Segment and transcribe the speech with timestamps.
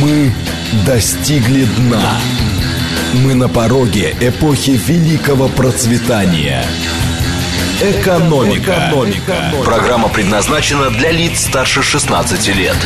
[0.00, 0.32] Мы
[0.86, 2.18] достигли дна.
[3.22, 6.64] Мы на пороге эпохи великого процветания.
[7.82, 8.88] Экономика.
[8.88, 9.52] Экономика.
[9.62, 12.76] Программа предназначена для лиц старше 16 лет.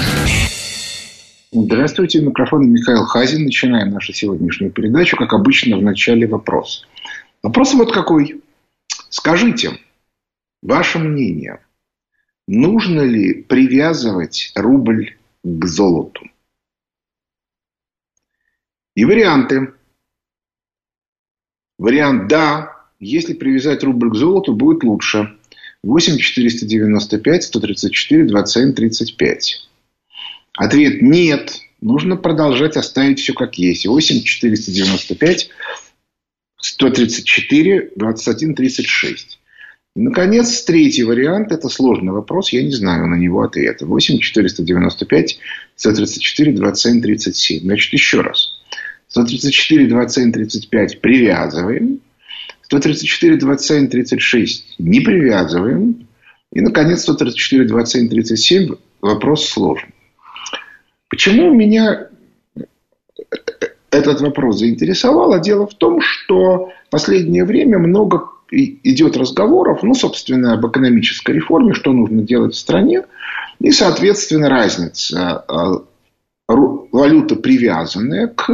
[1.53, 3.45] Здравствуйте, микрофон Михаил Хазин.
[3.45, 6.85] Начинаем нашу сегодняшнюю передачу, как обычно, в начале вопрос.
[7.45, 8.41] Вопрос вот какой.
[9.09, 9.71] Скажите,
[10.63, 11.61] ваше мнение,
[12.49, 16.23] нужно ли привязывать рубль к золоту?
[18.95, 19.75] И варианты.
[21.79, 25.37] Вариант «да», если привязать рубль к золоту, будет лучше.
[25.83, 29.69] 8 495 134 27 35.
[30.57, 31.61] Ответ «нет».
[31.81, 33.87] Нужно продолжать оставить все как есть.
[33.87, 35.51] 8 495
[36.57, 39.39] 134 21 36.
[39.97, 43.85] Наконец, третий вариант– это сложный вопрос, я не знаю на него ответа.
[43.87, 45.39] 8 495
[45.77, 47.61] 134 27 37.
[47.61, 48.54] Значит, еще раз.
[49.15, 52.01] 134, 27, 35 привязываем.
[52.63, 56.09] 134, 27, 36 не привязываем.
[56.53, 59.95] И, наконец, 134, 27, 37 вопрос сложный.
[61.09, 62.09] Почему меня
[63.91, 65.33] этот вопрос заинтересовал?
[65.33, 71.37] А дело в том, что в последнее время много идет разговоров, ну, собственно, об экономической
[71.37, 73.05] реформе, что нужно делать в стране.
[73.61, 75.85] И, соответственно, разница а,
[76.49, 78.51] валюта, привязанная к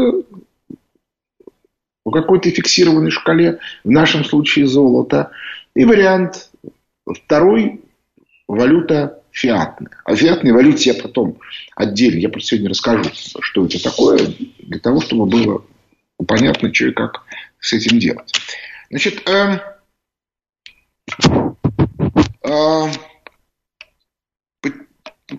[2.11, 5.31] по какой-то фиксированной шкале, в нашем случае золото.
[5.75, 6.51] И вариант
[7.07, 7.83] второй–
[8.49, 9.93] валюта фиатная.
[10.05, 11.39] О фиатной валюте я потом
[11.77, 14.19] отдельно, я просто сегодня расскажу, что это такое,
[14.59, 15.65] для того, чтобы было
[16.27, 17.23] понятно, что и как
[17.61, 18.33] с этим делать.
[18.91, 19.61] Значит, э,
[22.43, 22.87] э,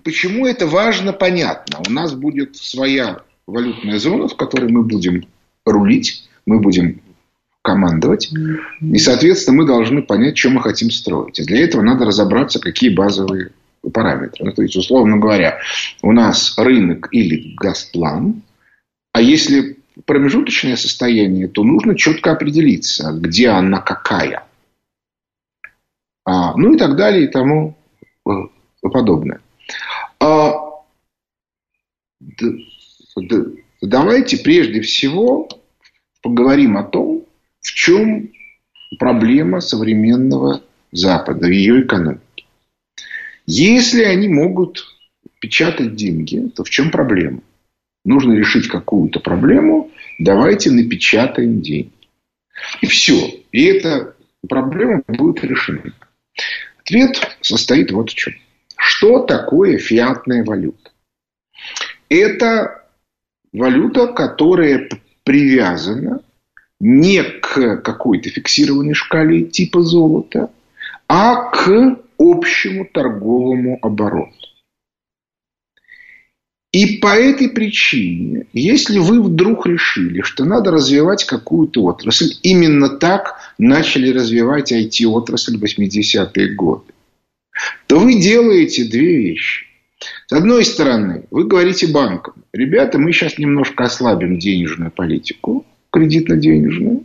[0.06, 1.82] почему это важно, понятно.
[1.86, 5.28] У нас будет своя валютная зона, в которой мы будем
[5.66, 7.02] рулить мы будем
[7.62, 8.32] командовать.
[8.82, 11.40] И, соответственно, мы должны понять, что мы хотим строить.
[11.40, 13.52] И для этого надо разобраться, какие базовые
[13.94, 14.46] параметры.
[14.46, 15.60] Ну, то есть, условно говоря,
[16.02, 18.42] у нас рынок или газплан.
[19.14, 24.46] А если промежуточное состояние, то нужно четко определиться, где она какая.
[26.24, 27.78] А, ну и так далее, и тому
[28.28, 28.32] э,
[28.82, 29.42] подобное.
[30.20, 30.54] А,
[33.82, 35.50] давайте прежде всего
[36.22, 37.26] поговорим о том,
[37.62, 38.32] в чем
[39.00, 40.62] проблема современного
[40.92, 42.46] Запада, ее экономике.
[43.46, 44.86] Если они могут
[45.40, 47.42] печатать деньги, то в чем проблема?
[48.04, 51.92] Нужно решить какую-то проблему, давайте напечатаем деньги.
[52.82, 53.16] И все.
[53.52, 54.16] И эта
[54.48, 55.94] проблема будет решена.
[56.80, 58.34] Ответ состоит вот в чем.
[58.76, 60.92] Что такое фиатная валюта?
[62.10, 62.88] Это
[63.54, 64.90] валюта, которая
[65.24, 66.22] привязана
[66.80, 70.50] не к какой-то фиксированной шкале типа золота,
[71.08, 74.34] а к общему торговому обороту.
[76.72, 83.36] И по этой причине, если вы вдруг решили, что надо развивать какую-то отрасль, именно так
[83.58, 86.94] начали развивать IT-отрасль в 80-е годы,
[87.88, 89.66] то вы делаете две вещи.
[90.28, 97.04] С одной стороны, вы говорите банкам, ребята, мы сейчас немножко ослабим денежную политику, кредитно-денежную.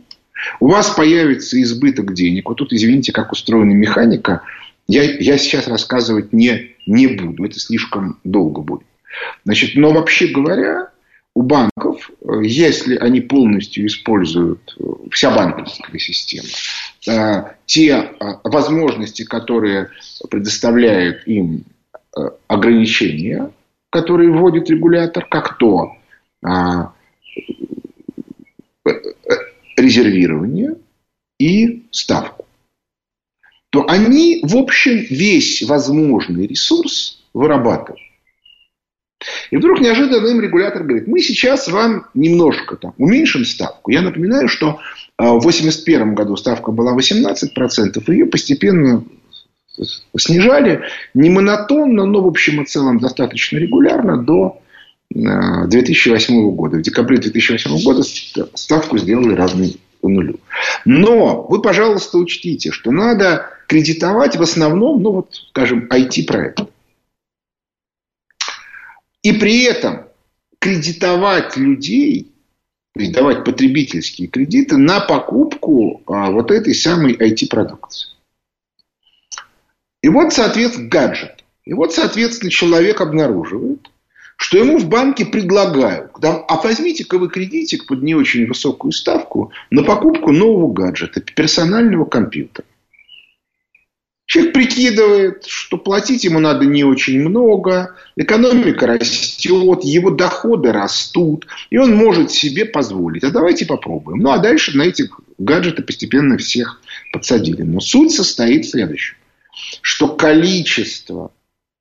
[0.59, 2.47] У вас появится избыток денег.
[2.47, 4.43] Вот тут, извините, как устроена механика,
[4.87, 7.45] я, я сейчас рассказывать не, не буду.
[7.45, 8.87] Это слишком долго будет.
[9.45, 10.89] Значит, но вообще говоря,
[11.33, 12.09] у банков,
[12.41, 14.75] если они полностью используют
[15.11, 16.47] вся банковская система,
[17.07, 19.89] э, те э, возможности, которые
[20.29, 21.76] предоставляет им Э,
[22.47, 23.51] ограничения,
[23.89, 25.93] которые вводит регулятор, как то
[26.43, 26.93] а,
[28.85, 28.91] э,
[29.75, 30.75] резервирование
[31.39, 32.45] и ставку,
[33.69, 38.01] то они, в общем, весь возможный ресурс вырабатывают.
[39.49, 43.91] И вдруг неожиданно им регулятор говорит, мы сейчас вам немножко там уменьшим ставку.
[43.91, 44.79] Я напоминаю, что
[45.17, 49.03] э, в 1981 году ставка была 18%, и ее постепенно
[50.17, 50.83] снижали
[51.13, 54.61] не монотонно, но в общем и целом достаточно регулярно до
[55.09, 56.77] 2008 э, года.
[56.77, 60.39] В декабре 2008 года ставку сделали разной по нулю.
[60.85, 66.67] Но вы, пожалуйста, учтите, что надо кредитовать в основном, ну вот, скажем, IT-проекты.
[69.23, 70.07] И при этом
[70.59, 72.31] кредитовать людей,
[72.95, 78.16] давать потребительские кредиты на покупку а, вот этой самой IT-продукции.
[80.01, 81.43] И вот, соответственно, гаджет.
[81.65, 83.89] И вот, соответственно, человек обнаруживает,
[84.37, 89.83] что ему в банке предлагают, а возьмите-ка вы кредитик под не очень высокую ставку на
[89.83, 92.65] покупку нового гаджета, персонального компьютера.
[94.27, 101.77] Человек прикидывает, что платить ему надо не очень много, экономика растет, его доходы растут, и
[101.77, 103.23] он может себе позволить.
[103.23, 104.19] А давайте попробуем.
[104.19, 106.81] Ну, а дальше на эти гаджеты постепенно всех
[107.13, 107.61] подсадили.
[107.61, 109.15] Но суть состоит в следующем,
[109.81, 111.31] что количество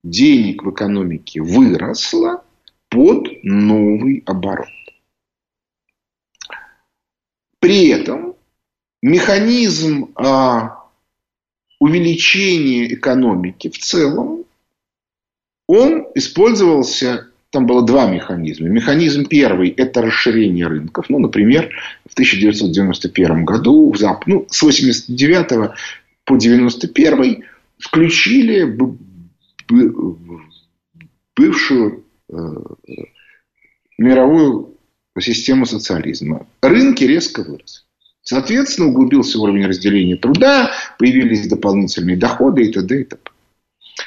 [0.03, 2.45] денег в экономике выросло
[2.89, 4.69] под новый оборот.
[7.61, 8.37] При этом
[9.03, 10.87] механизм а,
[11.81, 14.45] увеличение экономики в целом,
[15.69, 18.69] он использовался, там было два механизма.
[18.69, 21.07] Механизм первый– это расширение рынков.
[21.09, 21.71] Ну, например,
[22.09, 25.73] в 1991 году, в ЗАП, ну, с 89
[26.25, 27.45] по 91
[27.79, 28.77] включили
[31.37, 32.35] бывшую э,
[33.99, 34.79] мировую
[35.21, 36.47] систему социализма.
[36.63, 37.83] Рынки резко выросли.
[38.23, 43.01] Соответственно, углубился уровень разделения труда, появились дополнительные доходы и т.д.
[43.01, 43.31] и т.п.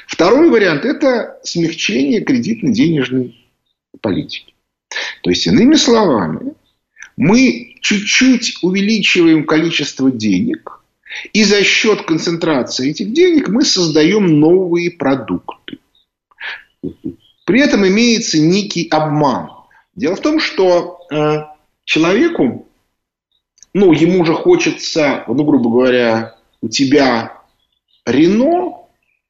[0.06, 3.34] Второй вариант– это смягчение кредитно-денежной
[4.00, 4.54] политики.
[5.22, 6.52] То есть, иными словами,
[7.16, 10.79] мы чуть-чуть увеличиваем количество денег,
[11.32, 15.78] и за счет концентрации этих денег мы создаем новые продукты.
[17.44, 19.50] При этом имеется некий обман.
[19.94, 21.44] Дело в том, что э,
[21.84, 22.68] человеку
[23.72, 27.40] ну, ему же хочется, ну, грубо говоря, у тебя
[28.04, 28.86] Рено,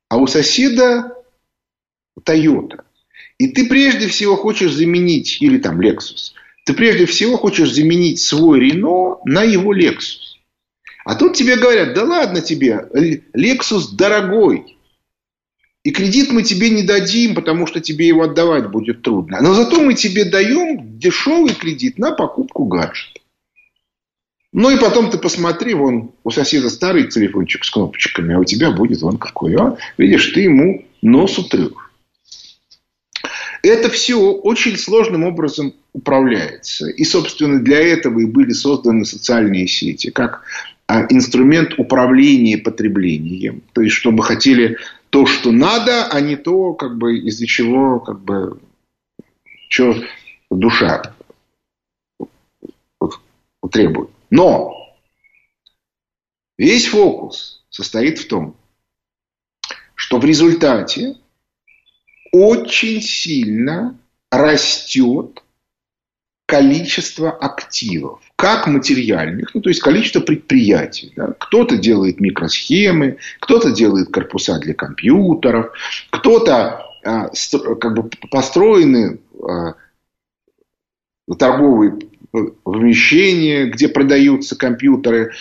[0.09, 1.15] а у соседа
[2.25, 2.85] Тойота.
[3.39, 6.33] И ты прежде всего хочешь заменить, или там Lexus,
[6.65, 10.30] ты прежде всего хочешь заменить свой Рено на его Lexus.
[11.05, 12.87] А тут тебе говорят, да ладно тебе,
[13.35, 14.77] Lexus дорогой.
[15.83, 19.41] И кредит мы тебе не дадим, потому что тебе его отдавать будет трудно.
[19.41, 23.21] Но зато мы тебе даем дешевый кредит на покупку гаджета.
[24.53, 28.73] Ну и потом ты посмотри, вон у соседа старый телефончик с кнопочками, а у тебя
[28.73, 29.55] будет вон какой.
[29.57, 29.79] А?
[29.97, 31.73] Видишь, ты ему нос утрешь.
[33.63, 36.89] Это все очень сложным образом управляется.
[36.89, 40.43] И, собственно, для этого и были созданы социальные сети, как
[41.11, 43.63] инструмент управления потреблением.
[43.73, 44.79] То есть, чтобы хотели
[45.11, 48.61] то, что надо, а не то, как бы, из-за чего как бы,
[49.69, 49.97] что
[50.51, 51.15] душа
[53.71, 54.11] требует.
[54.31, 54.95] Но
[56.59, 58.57] весь фокус состоит в том,
[59.95, 61.17] что в результате
[62.33, 63.99] очень сильно
[64.31, 65.43] растет
[66.51, 71.13] количество активов, как материальных, ну, то есть количество предприятий.
[71.15, 71.35] Да.
[71.39, 75.71] Кто-то делает микросхемы, кто-то делает корпуса для компьютеров,
[76.11, 77.31] кто-то а,
[77.81, 79.75] как бы построены а,
[81.39, 82.01] торговые
[82.65, 85.33] помещение, где продаются компьютеры.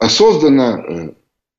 [0.00, 1.10] Создана э,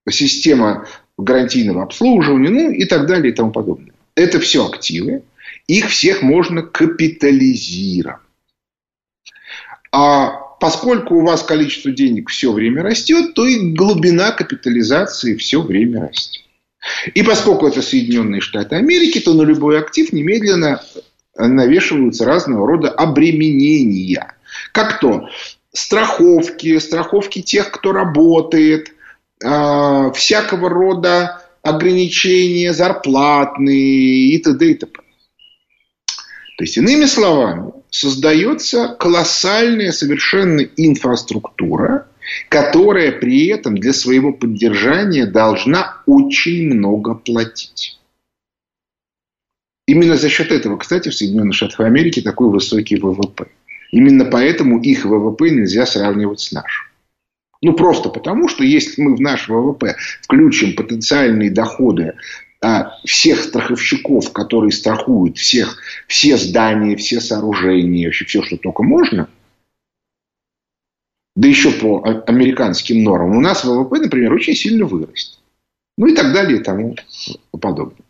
[0.10, 3.94] система гарантийного обслуживания, ну и так далее и тому подобное.
[4.16, 5.24] Это все активы.
[5.70, 8.18] Их всех можно капитализировать.
[9.92, 16.08] А поскольку у вас количество денег все время растет, то и глубина капитализации все время
[16.08, 16.44] растет.
[17.14, 20.82] И поскольку это Соединенные Штаты Америки, то на любой актив немедленно
[21.38, 24.34] навешиваются разного рода обременения.
[24.72, 25.30] Как то
[25.72, 28.96] страховки, страховки тех, кто работает,
[29.44, 34.72] э, всякого рода ограничения зарплатные и т.д.
[34.72, 35.00] и т.п.
[36.60, 42.10] То есть, иными словами, создается колоссальная совершенно инфраструктура,
[42.50, 47.98] которая при этом для своего поддержания должна очень много платить.
[49.88, 53.48] Именно за счет этого, кстати, в Соединенных Штатах Америки такой высокий ВВП.
[53.92, 56.88] Именно поэтому их ВВП нельзя сравнивать с нашим.
[57.62, 62.16] Ну, просто потому, что если мы в наш ВВП включим потенциальные доходы
[63.06, 69.30] всех страховщиков, которые страхуют всех, все здания, все сооружения, вообще все, что только можно,
[71.36, 75.40] да еще по а, американским нормам, у нас ВВП, например, очень сильно вырастет.
[75.98, 76.96] Ну и так далее и тому
[77.52, 78.04] подобное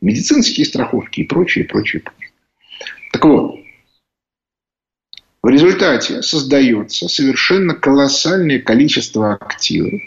[0.00, 2.32] медицинские страховки и прочее, прочее, прочее.
[3.12, 3.60] Так вот,
[5.42, 10.00] в результате создается совершенно колоссальное количество активов,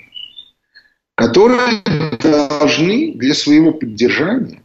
[1.15, 1.81] которые
[2.19, 4.63] должны для своего поддержания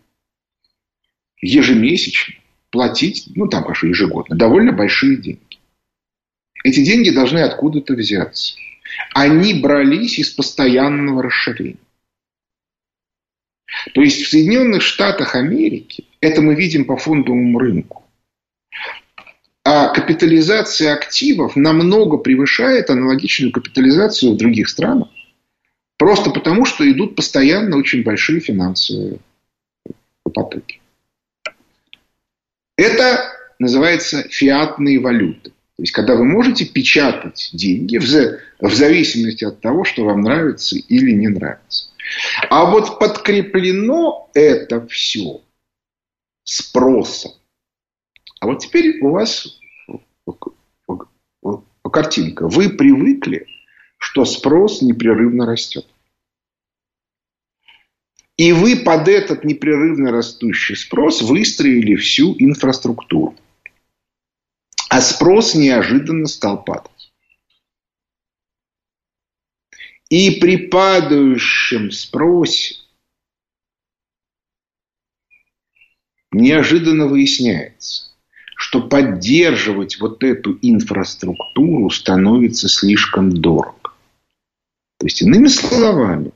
[1.40, 2.34] ежемесячно
[2.70, 5.58] платить, ну там, конечно, ежегодно, довольно большие деньги.
[6.64, 8.56] Эти деньги должны откуда-то взяться.
[9.14, 11.76] Они брались из постоянного расширения.
[13.94, 18.04] То есть в Соединенных Штатах Америки, это мы видим по фондовому рынку,
[19.62, 25.08] а капитализация активов намного превышает аналогичную капитализацию в других странах.
[25.98, 29.18] Просто потому, что идут постоянно очень большие финансовые
[30.22, 30.80] потоки.
[32.76, 35.50] Это называется фиатные валюты.
[35.50, 41.12] То есть, когда вы можете печатать деньги в зависимости от того, что вам нравится или
[41.12, 41.90] не нравится.
[42.48, 45.42] А вот подкреплено это все
[46.44, 47.32] спросом.
[48.40, 49.60] А вот теперь у вас
[51.90, 52.48] картинка.
[52.48, 53.46] Вы привыкли,
[53.98, 55.86] что спрос непрерывно растет.
[58.36, 63.34] И вы под этот непрерывно растущий спрос выстроили всю инфраструктуру.
[64.88, 67.12] А спрос неожиданно стал падать.
[70.08, 72.76] И при падающем спросе
[76.30, 78.10] неожиданно выясняется,
[78.56, 83.77] что поддерживать вот эту инфраструктуру становится слишком дорого.
[84.98, 86.32] То есть, иными словами,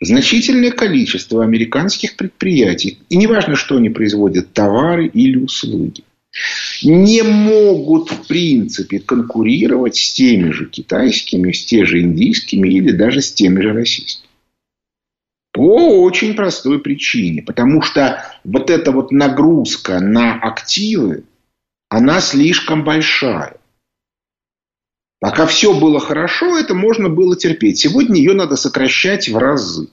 [0.00, 6.04] значительное количество американских предприятий, и неважно, что они производят, товары или услуги,
[6.82, 13.22] не могут в принципе конкурировать с теми же китайскими, с теми же индийскими или даже
[13.22, 14.28] с теми же российскими.
[15.52, 17.42] По очень простой причине.
[17.42, 21.24] Потому что вот эта вот нагрузка на активы,
[21.88, 23.56] она слишком большая.
[25.18, 27.78] Пока все было хорошо, это можно было терпеть.
[27.78, 29.88] Сегодня ее надо сокращать в разы.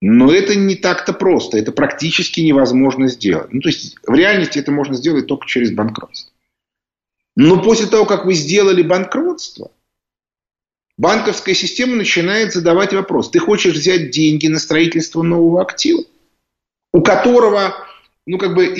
[0.00, 1.58] Но это не так-то просто.
[1.58, 3.52] Это практически невозможно сделать.
[3.52, 6.32] Ну, то есть, в реальности это можно сделать только через банкротство.
[7.36, 9.70] Но после того, как вы сделали банкротство,
[10.98, 13.30] банковская система начинает задавать вопрос.
[13.30, 16.04] Ты хочешь взять деньги на строительство нового актива,
[16.92, 17.74] у которого,
[18.26, 18.76] ну, как бы,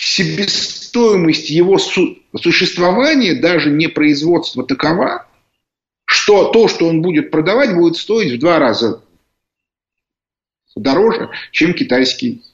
[0.00, 5.26] себестоимость его существования, даже не производство такова,
[6.04, 9.02] что то, что он будет продавать, будет стоить в два раза
[10.76, 12.44] дороже, чем китайский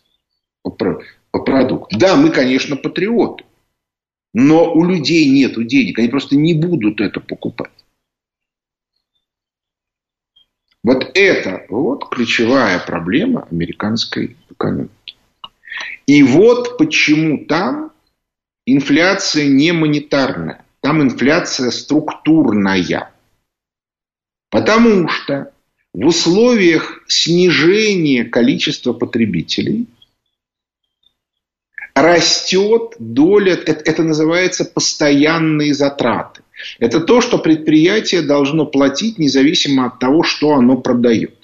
[0.63, 1.93] продукт.
[1.95, 3.45] Да, мы, конечно, патриоты,
[4.33, 7.71] но у людей нет денег, они просто не будут это покупать.
[10.83, 15.04] Вот это вот ключевая проблема американской экономики.
[16.07, 17.93] И вот почему там
[18.66, 23.11] инфляция не монетарная, там инфляция структурная.
[24.50, 25.52] Потому что
[25.93, 29.87] в условиях снижения количества потребителей
[31.95, 36.43] растет доля, это, это называется постоянные затраты.
[36.78, 41.35] Это то, что предприятие должно платить независимо от того, что оно продает.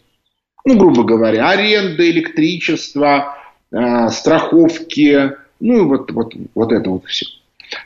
[0.65, 3.37] Ну, грубо говоря, аренда, электричество,
[4.11, 7.27] страховки, ну, вот, вот, вот это вот все.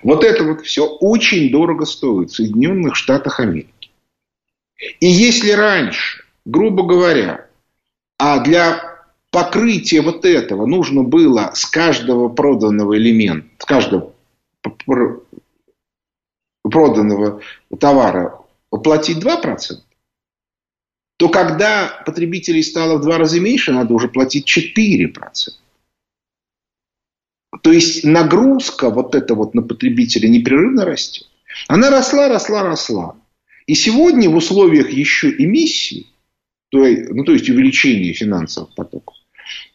[0.03, 3.91] Вот это вот все очень дорого стоит в Соединенных Штатах Америки.
[5.01, 7.47] И если раньше, грубо говоря,
[8.19, 8.95] а для
[9.31, 14.13] покрытия вот этого нужно было с каждого проданного элемента, с каждого
[16.63, 17.41] проданного
[17.79, 19.81] товара платить 2%,
[21.17, 25.64] то когда потребителей стало в два раза меньше, надо уже платить 4%.
[27.65, 31.27] То есть нагрузка вот эта вот на потребителя непрерывно растет.
[31.67, 33.17] Она росла, росла, росла.
[33.67, 36.07] И сегодня в условиях еще эмиссии,
[36.69, 39.17] то, ну, то есть увеличения финансовых потоков,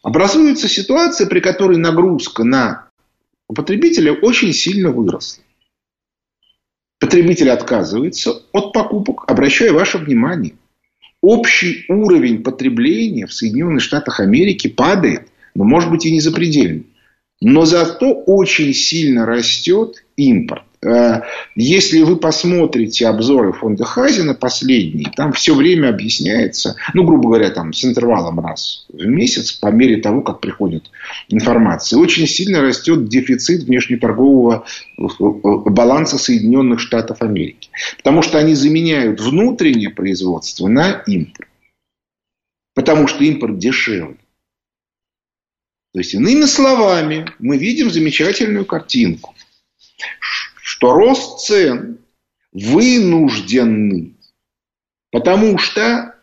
[0.02, 2.88] образуется ситуация, при которой нагрузка на
[3.48, 5.42] потребителя очень сильно выросла
[7.00, 10.54] потребитель отказывается от покупок, обращаю ваше внимание,
[11.20, 16.86] общий уровень потребления в Соединенных Штатах Америки падает, но может быть и не запредельный.
[17.40, 20.64] Но зато очень сильно растет импорт.
[20.82, 21.22] Э,
[21.56, 27.72] если вы посмотрите обзоры фонда Хазина последние, там все время объясняется, ну, грубо говоря, там
[27.72, 30.90] с интервалом раз в месяц, по мере того, как приходит
[31.28, 31.98] информация.
[31.98, 34.64] Очень сильно растет дефицит внешнеторгового
[34.98, 35.02] э,
[35.66, 37.70] баланса Соединенных Штатов Америки.
[37.98, 41.48] Потому что они заменяют внутреннее производство на импорт.
[42.74, 44.16] Потому что импорт дешевле.
[45.92, 49.34] То есть, иными словами, мы видим замечательную картинку
[50.80, 51.98] что рост цен
[52.52, 54.16] вынужденный,
[55.10, 56.14] потому что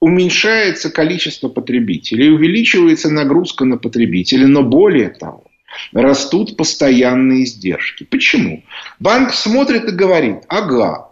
[0.00, 5.44] уменьшается количество потребителей, увеличивается нагрузка на потребителей, но более того,
[5.92, 8.04] растут постоянные издержки.
[8.04, 8.62] Почему?
[9.00, 11.10] Банк смотрит и говорит, ага,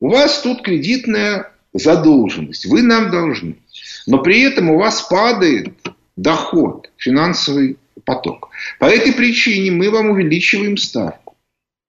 [0.00, 2.66] у вас тут кредитная задолженность.
[2.66, 3.56] Вы нам должны.
[4.06, 5.72] Но при этом у вас падает
[6.16, 8.50] доход, финансовый поток.
[8.78, 11.36] По этой причине мы вам увеличиваем ставку.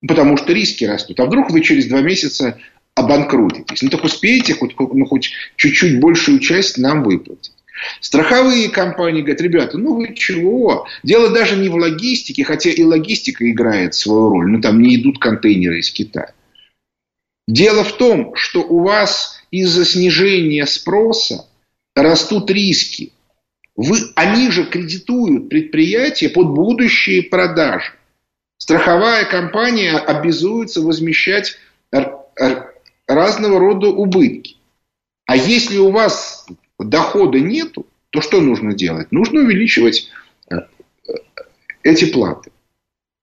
[0.07, 1.19] Потому что риски растут.
[1.19, 2.59] А вдруг вы через два месяца
[2.93, 3.81] обанкротитесь?
[3.81, 7.53] Ну, так успеете хоть, ну, хоть чуть-чуть большую часть нам выплатить.
[7.99, 10.87] Страховые компании говорят, ребята, ну вы чего?
[11.03, 14.49] Дело даже не в логистике, хотя и логистика играет свою роль.
[14.49, 16.33] Ну там не идут контейнеры из Китая.
[17.47, 21.47] Дело в том, что у вас из-за снижения спроса
[21.95, 23.11] растут риски.
[23.75, 27.93] Вы, они же кредитуют предприятия под будущие продажи.
[28.57, 31.57] Страховая компания обязуется возмещать
[33.07, 34.55] разного рода убытки.
[35.25, 36.47] А если у вас
[36.79, 39.11] дохода нету, то что нужно делать?
[39.11, 40.09] Нужно увеличивать
[40.49, 41.13] э, э,
[41.83, 42.51] эти платы.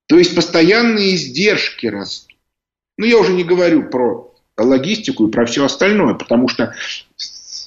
[0.07, 2.37] То есть постоянные издержки растут.
[2.99, 6.75] Ну, я уже не говорю про логистику и про все остальное, потому что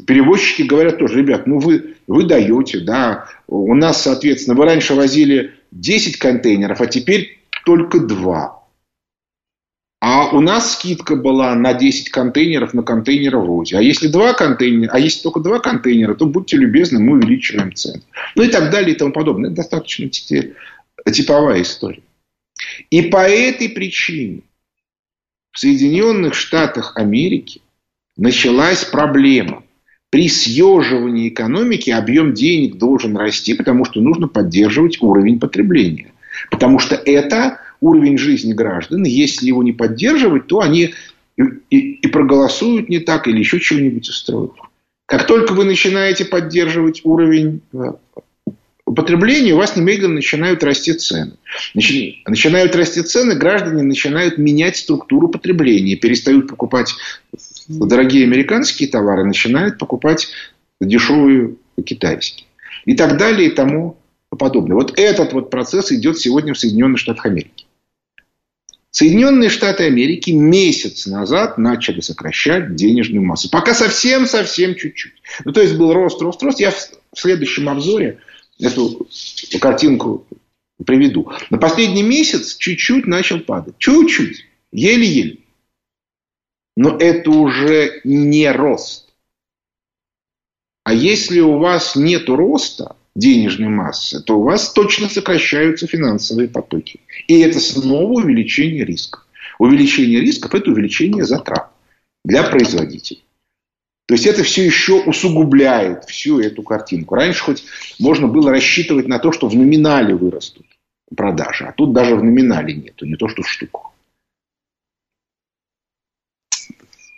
[0.04, 5.54] перевозчики говорят тоже, ребят, ну вы, вы даете, да, у нас, соответственно, вы раньше возили
[5.72, 8.66] 10 контейнеров, а теперь только 2.
[10.02, 13.78] А у нас скидка была на 10 контейнеров на контейнеровозе.
[13.78, 18.04] А если два контейнера, а если только два контейнера, то будьте любезны, мы увеличиваем цену.
[18.36, 19.50] Ну и так далее и тому подобное.
[19.50, 22.04] Это достаточно типовая история.
[22.92, 24.42] И по этой причине
[25.52, 27.62] в Соединенных Штатах Америки
[28.16, 29.64] началась проблема.
[30.16, 36.14] При съеживании экономики объем денег должен расти, потому что нужно поддерживать уровень потребления.
[36.50, 39.04] Потому что это уровень жизни граждан.
[39.04, 40.94] Если его не поддерживать, то они
[41.36, 44.54] и, и, и проголосуют не так, или еще чего-нибудь устроят.
[45.06, 47.92] Как только вы начинаете поддерживать уровень э,
[48.86, 51.34] потребления, у вас немедленно начинают расти цены.
[51.74, 56.94] Начинают расти цены, граждане начинают менять структуру потребления, перестают покупать
[57.68, 60.30] дорогие американские товары, начинают покупать
[60.80, 61.56] дешевые
[61.86, 62.48] китайские.
[62.86, 63.98] И так далее, и тому
[64.30, 64.76] подобное.
[64.76, 67.66] Вот этот вот процесс идет сегодня в Соединенных Штатах Америки.
[68.92, 73.50] Соединенные Штаты Америки месяц назад начали сокращать денежную массу.
[73.50, 75.14] Пока совсем-совсем чуть-чуть.
[75.44, 76.62] Ну, то есть был рост, рост, рост.
[76.62, 78.20] Я в следующем обзоре
[78.58, 79.06] эту
[79.60, 80.26] картинку
[80.86, 81.30] приведу.
[81.50, 83.76] На последний месяц чуть-чуть начал падать.
[83.80, 84.46] Чуть-чуть.
[84.72, 85.40] Еле-еле.
[86.76, 89.10] Но это уже не рост.
[90.84, 97.00] А если у вас нет роста, денежной массы, то у вас точно сокращаются финансовые потоки.
[97.28, 99.26] И это снова увеличение рисков.
[99.58, 101.72] Увеличение рисков– это увеличение затрат
[102.26, 103.24] для производителей.
[104.08, 107.16] То есть это все еще усугубляет всю эту картинку.
[107.16, 107.64] Раньше хоть
[107.98, 110.68] можно было рассчитывать на то, что в номинале вырастут
[111.16, 113.92] продажи, а тут даже в номинале нету, не то что в штуках.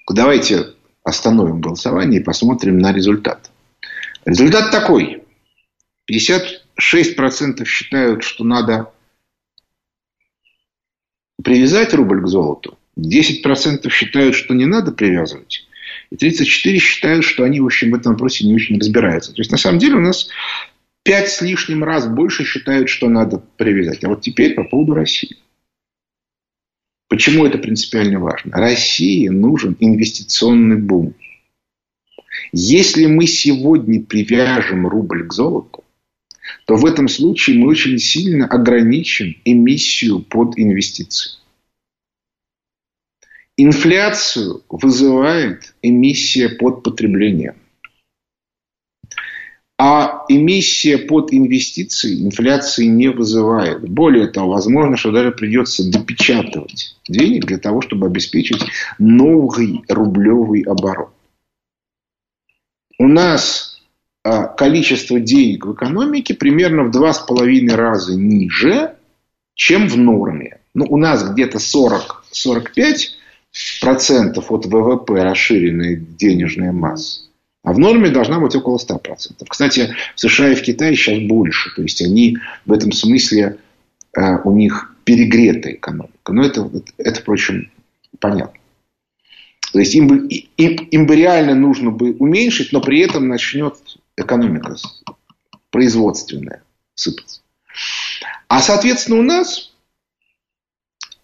[0.10, 3.52] Давайте остановим голосование и посмотрим на результат.
[4.26, 5.24] Результат такой.
[6.10, 8.91] 56% считают, что надо
[11.43, 12.78] привязать рубль к золоту.
[12.98, 15.67] 10% считают, что не надо привязывать.
[16.10, 19.34] И 34% считают, что они, в общем, в этом вопросе не очень разбираются.
[19.34, 20.30] То есть, на самом деле, у нас
[21.04, 24.04] 5 с лишним раз больше считают, что надо привязать.
[24.04, 25.38] А вот теперь по поводу России.
[27.18, 28.52] Почему это принципиально важно?
[28.52, 31.16] России нужен инвестиционный бум.
[32.52, 35.84] Если мы сегодня привяжем рубль к золоту,
[36.66, 41.40] то в этом случае мы очень сильно ограничим эмиссию под инвестиции.
[43.58, 47.56] Инфляцию вызывает эмиссия под потребление.
[49.80, 53.88] А эмиссия под инвестиции инфляции не вызывает.
[53.88, 58.63] Более того, возможно, что даже придется допечатывать денег для того, чтобы обеспечить
[58.98, 61.12] новый рублевый оборот.
[62.98, 63.80] У нас
[64.24, 68.96] а, количество денег в экономике примерно в два с половиной раза ниже,
[69.54, 70.60] чем в норме.
[70.74, 72.96] Ну, у нас где-то 40-45
[73.82, 77.27] процентов от ВВП расширенная денежная масса.
[77.68, 79.46] А в норме должна быть около 100%.
[79.46, 81.70] Кстати, в США и в Китае сейчас больше.
[81.76, 83.58] То есть, они в этом смысле,
[84.16, 86.32] а, у них перегретая экономика.
[86.32, 87.70] Но это, это, впрочем,
[88.20, 88.58] понятно.
[89.74, 93.76] То есть, им бы, им, им бы реально нужно бы уменьшить, но при этом начнет
[94.16, 94.78] экономика
[95.70, 96.64] производственная
[96.96, 97.42] сыпаться.
[98.48, 99.74] А, соответственно, у нас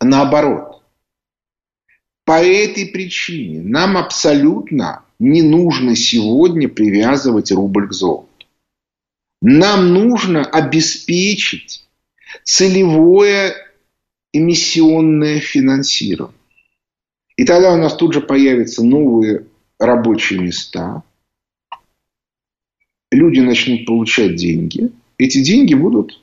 [0.01, 0.83] наоборот.
[2.25, 8.27] По этой причине нам абсолютно не нужно сегодня привязывать рубль к золоту.
[9.41, 11.85] Нам нужно обеспечить
[12.43, 13.55] целевое
[14.31, 16.37] эмиссионное финансирование.
[17.35, 19.47] И тогда у нас тут же появятся новые
[19.79, 21.03] рабочие места,
[23.13, 26.19] люди начнут получать деньги, эти деньги будут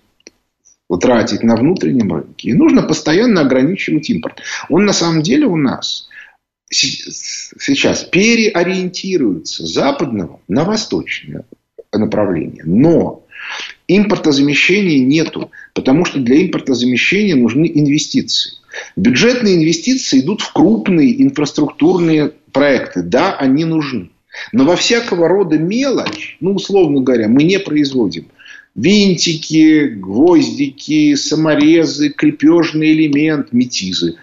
[1.01, 2.51] тратить на внутреннем рынке.
[2.51, 4.43] И нужно постоянно ограничивать импорт.
[4.69, 6.09] Он на самом деле у нас
[6.71, 11.45] сейчас переориентируется с западного на восточное
[11.93, 12.63] направление.
[12.65, 13.27] Но
[13.89, 18.53] импортозамещения нету, потому что для импортозамещения нужны инвестиции.
[18.97, 23.03] Бюджетные инвестиции идут в крупные инфраструктурные проекты.
[23.03, 24.11] Да, они нужны.
[24.53, 28.27] Но во всякого рода мелочь, ну, условно говоря, мы не производим
[28.77, 34.17] винтики, гвоздики, саморезы, крепежный элемент, метизы.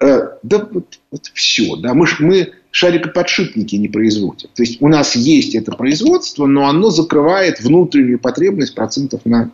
[0.00, 1.76] Э, да вот, вот все.
[1.76, 4.48] Да, мы, мы шарикоподшипники не производим.
[4.54, 9.50] То есть у нас есть это производство, но оно закрывает внутреннюю потребность процентов на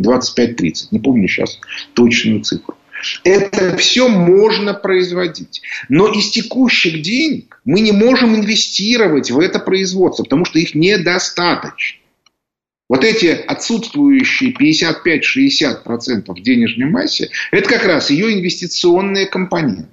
[0.00, 0.88] 25-30.
[0.92, 1.58] Не помню сейчас
[1.94, 2.76] точную цифру.
[3.24, 5.62] Это все можно производить.
[5.88, 11.98] Но из текущих денег мы не можем инвестировать в это производство, потому что их недостаточно.
[12.92, 19.88] Вот эти отсутствующие 55-60% в денежной массе, это как раз ее инвестиционные компоненты.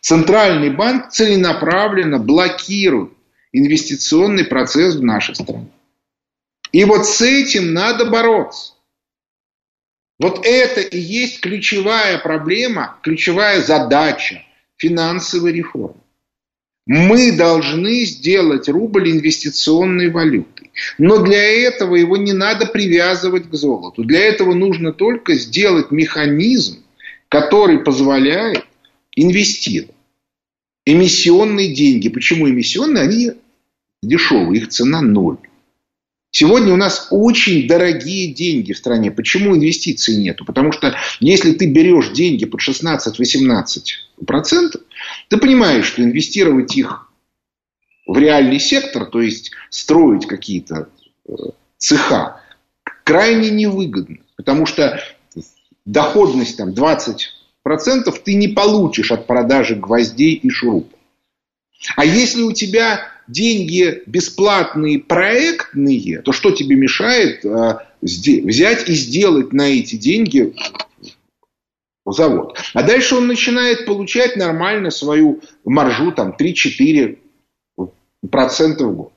[0.00, 3.14] Центральный банк целенаправленно блокирует
[3.50, 5.72] инвестиционный процесс в нашей стране.
[6.70, 8.74] И вот с этим надо бороться.
[10.20, 14.44] Вот это и есть ключевая проблема, ключевая задача
[14.76, 16.00] финансовой реформы.
[16.86, 20.70] Мы должны сделать рубль инвестиционной валютой.
[20.98, 24.04] Но для этого его не надо привязывать к золоту.
[24.04, 26.84] Для этого нужно только сделать механизм,
[27.28, 28.64] который позволяет
[29.16, 29.96] инвестировать.
[30.84, 32.08] Эмиссионные деньги.
[32.08, 33.02] Почему эмиссионные?
[33.02, 33.32] Они
[34.00, 35.38] дешевые, их цена ноль.
[36.38, 39.10] Сегодня у нас очень дорогие деньги в стране.
[39.10, 40.44] Почему инвестиций нету?
[40.44, 44.78] Потому что если ты берешь деньги под 16-18%,
[45.30, 47.10] ты понимаешь, что инвестировать их
[48.06, 50.90] в реальный сектор, то есть строить какие-то
[51.26, 51.32] э,
[51.78, 52.42] цеха,
[53.02, 54.18] крайне невыгодно.
[54.36, 55.02] Потому что
[55.86, 57.18] доходность там 20%
[58.22, 61.00] ты не получишь от продажи гвоздей и шурупов.
[61.96, 69.52] А если у тебя деньги бесплатные, проектные, то что тебе мешает э, взять и сделать
[69.52, 70.54] на эти деньги
[72.04, 72.58] завод?
[72.74, 77.16] А дальше он начинает получать нормально свою маржу, там 3-4%
[77.82, 79.12] в год.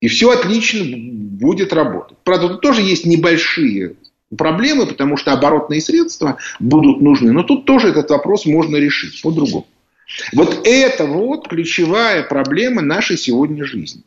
[0.00, 2.18] И все отлично будет работать.
[2.22, 3.96] Правда, тут тоже есть небольшие
[4.36, 7.32] проблемы, потому что оборотные средства будут нужны.
[7.32, 9.66] Но тут тоже этот вопрос можно решить по-другому.
[10.32, 14.02] Вот это вот ключевая проблема нашей сегодняшней жизни.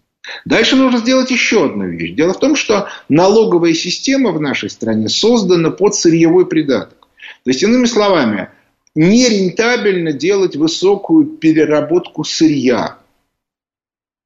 [0.45, 2.13] Дальше нужно сделать еще одну вещь.
[2.13, 7.07] Дело в том, что налоговая система в нашей стране создана под сырьевой придаток.
[7.43, 8.49] То есть, иными словами,
[8.95, 12.97] нерентабельно делать высокую переработку сырья.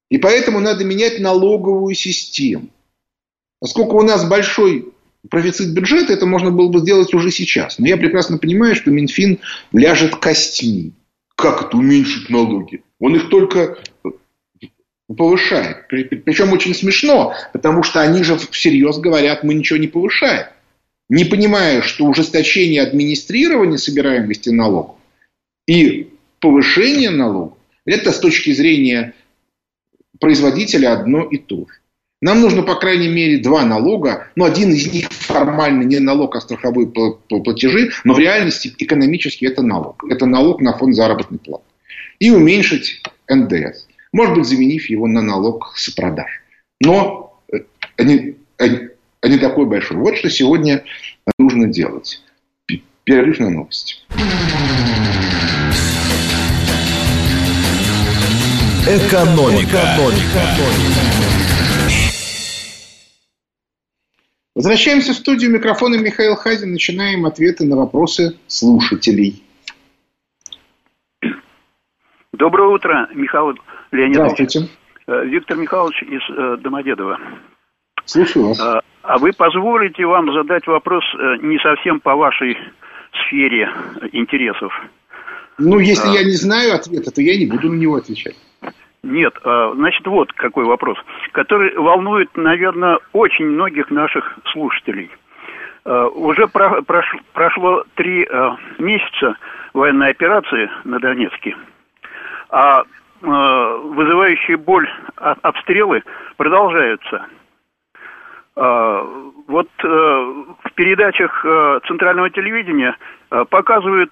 [0.10, 2.68] И поэтому надо менять налоговую систему.
[3.60, 4.94] Поскольку у нас большой
[5.30, 7.80] профицит бюджета, это можно было бы сделать уже сейчас.
[7.80, 9.40] Но я прекрасно понимаю, что Минфин
[9.72, 10.92] ляжет костьми.
[11.36, 12.84] Как это уменьшить налоги?
[13.00, 13.78] Он их только
[15.08, 15.88] повышает.
[15.88, 20.48] Причем очень смешно, потому что они же всерьез говорят, мы ничего не повышаем.
[21.10, 24.96] Не понимая, что ужесточение администрирования собираемости налогов
[25.68, 29.14] и повышение налогов, это с точки зрения
[30.20, 31.83] производителя одно и то же.
[32.24, 34.30] Нам нужно, по крайней мере, два налога.
[34.38, 39.62] Ну, один из них формально не налог, а страховые платежи, но в реальности экономически это
[39.62, 40.06] налог.
[40.10, 41.66] Это налог на фонд заработной платы.
[42.20, 43.88] И уменьшить НДС.
[44.14, 46.30] Может быть, заменив его на налог с продаж.
[46.80, 47.58] Но э,
[48.02, 48.36] не,
[49.22, 49.98] не такой большой.
[49.98, 50.86] Вот что сегодня
[51.38, 52.22] нужно делать.
[53.04, 53.96] Перерыв на новости.
[58.88, 59.98] Экономика.
[59.98, 61.63] Экономика.
[64.56, 66.74] Возвращаемся в студию микрофона Михаил Хазин.
[66.74, 69.44] Начинаем ответы на вопросы слушателей.
[72.34, 73.56] Доброе утро, Михаил
[73.92, 74.34] Леонидович.
[74.34, 74.70] Здравствуйте.
[75.08, 77.20] Э, Виктор Михайлович из э, Домодедова.
[78.06, 78.60] Слушаю вас.
[78.60, 82.56] А, а вы позволите вам задать вопрос э, не совсем по вашей
[83.26, 83.70] сфере
[84.12, 84.72] интересов?
[85.58, 86.12] Ну, если а...
[86.12, 88.36] я не знаю ответа, то я не буду на него отвечать.
[89.04, 90.98] Нет, а, значит, вот какой вопрос,
[91.34, 95.12] который волнует, наверное, очень многих наших слушателей.
[95.84, 99.36] А, уже прошло три а, месяца
[99.74, 101.56] военной операции на Донецке,
[102.50, 102.84] а
[103.22, 106.04] вызывающие боль обстрелы
[106.36, 107.26] продолжаются.
[108.54, 111.46] Вот в передачах
[111.88, 112.98] центрального телевидения
[113.30, 114.12] показывают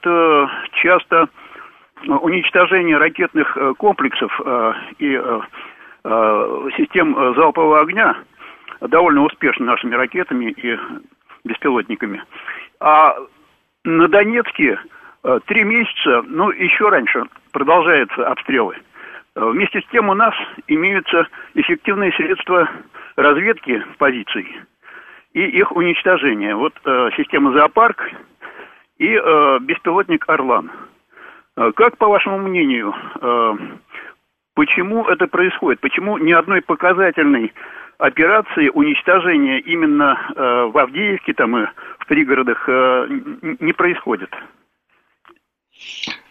[0.82, 1.28] часто
[2.08, 4.40] уничтожение ракетных комплексов
[5.00, 5.22] и
[6.78, 8.16] систем залпового огня
[8.82, 10.80] довольно успешно нашими ракетами и
[11.44, 12.24] беспилотниками.
[12.80, 13.16] А
[13.84, 14.80] на Донецке
[15.46, 18.76] три месяца, ну, еще раньше продолжаются обстрелы.
[19.36, 20.34] Вместе с тем у нас
[20.68, 22.70] имеются эффективные средства
[23.16, 24.48] разведки позиций
[25.34, 26.56] и их уничтожения.
[26.56, 28.12] Вот э, система «Зоопарк»
[28.98, 30.70] и э, беспилотник «Орлан».
[31.58, 33.54] Э, как, по вашему мнению, э,
[34.56, 35.80] почему это происходит?
[35.82, 37.54] Почему ни одной показательной
[37.98, 41.66] операции уничтожения именно э, в Авдеевке там и
[42.00, 44.30] в пригородах не происходит?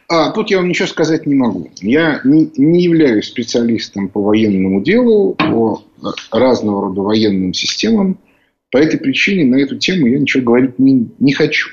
[0.09, 1.71] А, тут я вам ничего сказать не могу.
[1.77, 5.83] Я не, не являюсь специалистом по военному делу, по
[6.33, 8.19] разного рода военным системам.
[8.73, 11.71] По этой причине на эту тему я ничего говорить не, не хочу.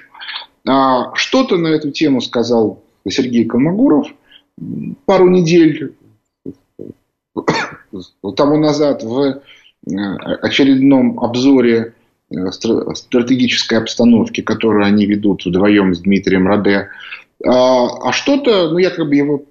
[0.67, 4.07] А, что-то на эту тему сказал Сергей Колмогоров
[5.05, 5.95] пару недель
[8.35, 9.41] тому назад в э,
[10.41, 11.93] очередном обзоре
[12.29, 16.89] э, стратегической обстановки, которую они ведут вдвоем с Дмитрием Раде.
[17.45, 19.45] А, а что-то, ну, я как бы его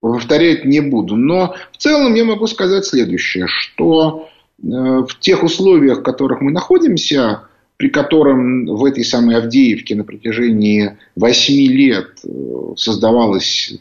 [0.00, 1.16] повторять не буду.
[1.16, 4.28] Но в целом я могу сказать следующее, что
[4.62, 7.47] э, в тех условиях, в которых мы находимся,
[7.78, 12.28] при котором в этой самой Авдеевке на протяжении восьми лет э,
[12.76, 13.72] создавалась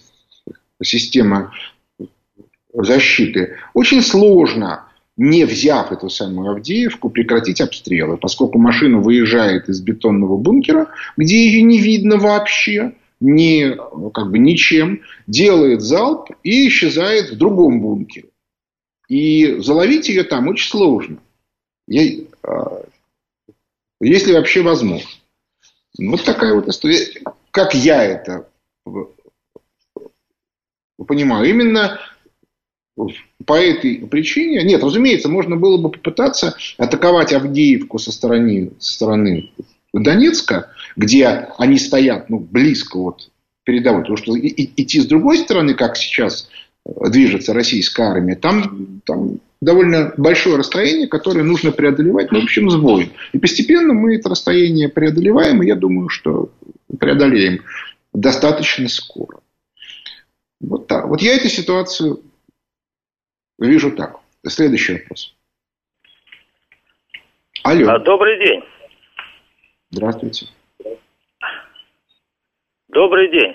[0.81, 1.51] система
[2.73, 4.85] защиты, очень сложно,
[5.17, 11.61] не взяв эту самую Авдеевку, прекратить обстрелы, поскольку машина выезжает из бетонного бункера, где ее
[11.63, 13.75] не видно вообще– ни,
[14.11, 18.29] как бы ничем, делает залп и исчезает в другом бункере.
[19.07, 21.17] И заловить ее там очень сложно.
[21.87, 22.83] Я, а,
[23.99, 25.09] если вообще возможно.
[25.97, 27.07] Вот такая вот история.
[27.51, 28.47] Как я это
[31.07, 31.49] понимаю.
[31.49, 31.99] Именно
[33.45, 39.51] по этой причине, нет, разумеется, можно было бы попытаться атаковать Авдеевку со стороны, со стороны
[39.93, 43.31] Донецка, где они стоят ну, близко от
[43.63, 44.01] передовой.
[44.01, 46.49] Потому что идти с другой стороны, как сейчас
[46.85, 53.11] движется российская армия, там, там довольно большое расстояние, которое нужно преодолевать ну, общем сбоем.
[53.33, 56.51] И постепенно мы это расстояние преодолеваем, и я думаю, что
[56.99, 57.63] преодолеем
[58.13, 59.39] достаточно скоро.
[60.59, 61.07] Вот так.
[61.07, 62.23] Вот я эту ситуацию
[63.59, 64.19] вижу так.
[64.45, 65.35] Следующий вопрос.
[67.63, 67.89] Алло.
[67.89, 68.63] А, добрый день.
[69.89, 70.47] Здравствуйте.
[72.87, 73.53] Добрый день.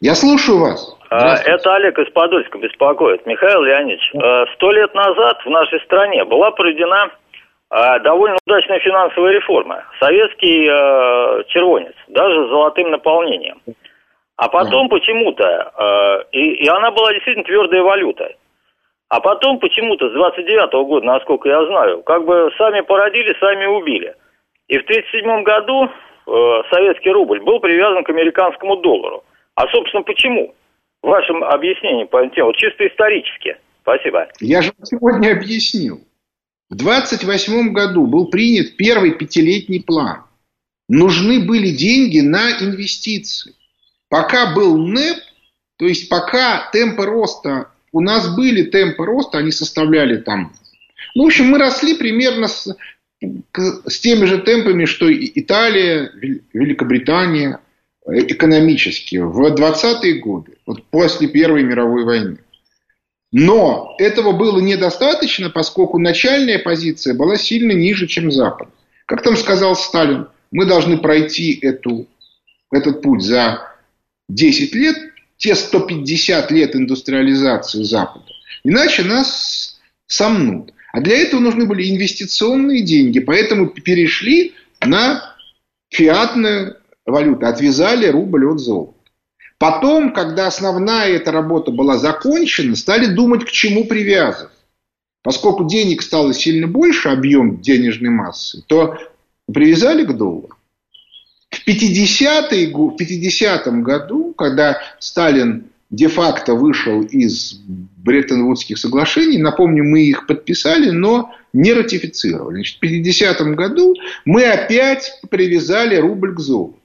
[0.00, 0.96] Я слушаю вас.
[1.12, 3.26] А, это Олег из Подольска беспокоит.
[3.26, 7.10] Михаил Леонидович, э, сто лет назад в нашей стране была проведена
[7.70, 9.84] э, довольно удачная финансовая реформа.
[10.00, 13.60] Советский э, червонец, даже с золотым наполнением.
[14.36, 18.32] А потом почему-то, и, и она была действительно твердая валюта.
[19.12, 24.14] А потом почему-то с 29 года, насколько я знаю, как бы сами породили, сами убили.
[24.68, 29.22] И в 1937 году э, советский рубль был привязан к американскому доллару.
[29.54, 30.54] А, собственно, почему?
[31.02, 33.56] В вашем объяснении по теме, вот чисто исторически.
[33.82, 34.28] Спасибо.
[34.40, 36.00] Я же сегодня объяснил.
[36.70, 40.24] В 28 году был принят первый пятилетний план.
[40.88, 43.54] Нужны были деньги на инвестиции.
[44.08, 45.18] Пока был НЭП,
[45.76, 50.52] то есть пока темпы роста у нас были темпы роста, они составляли там...
[51.14, 52.74] Ну, в общем, мы росли примерно с,
[53.20, 56.10] с теми же темпами, что и Италия,
[56.52, 57.60] Великобритания
[58.06, 62.38] экономически в 20-е годы, вот после Первой мировой войны.
[63.30, 68.68] Но этого было недостаточно, поскольку начальная позиция была сильно ниже, чем Запад.
[69.06, 72.06] Как там сказал Сталин, мы должны пройти эту,
[72.70, 73.72] этот путь за
[74.28, 74.96] 10 лет,
[75.38, 78.26] те 150 лет индустриализации Запада.
[78.64, 80.72] Иначе нас сомнут.
[80.92, 83.18] А для этого нужны были инвестиционные деньги.
[83.18, 85.34] Поэтому перешли на
[85.88, 87.46] фиатную валюту.
[87.46, 88.94] Отвязали рубль от золота.
[89.58, 94.50] Потом, когда основная эта работа была закончена, стали думать, к чему привязывать.
[95.22, 98.98] Поскольку денег стало сильно больше, объем денежной массы, то
[99.52, 100.56] привязали к доллару.
[101.50, 107.60] В 50-м 50 году, когда Сталин де-факто вышел из
[107.98, 112.56] Бреттон-Вудских соглашений, напомню, мы их подписали, но не ратифицировали.
[112.56, 116.81] Значит, в 50 году мы опять привязали рубль к золоту.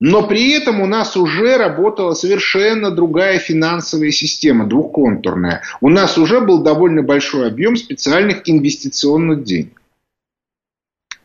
[0.00, 5.62] Но при этом у нас уже работала совершенно другая финансовая система, двухконтурная.
[5.82, 9.80] У нас уже был довольно большой объем специальных инвестиционных денег.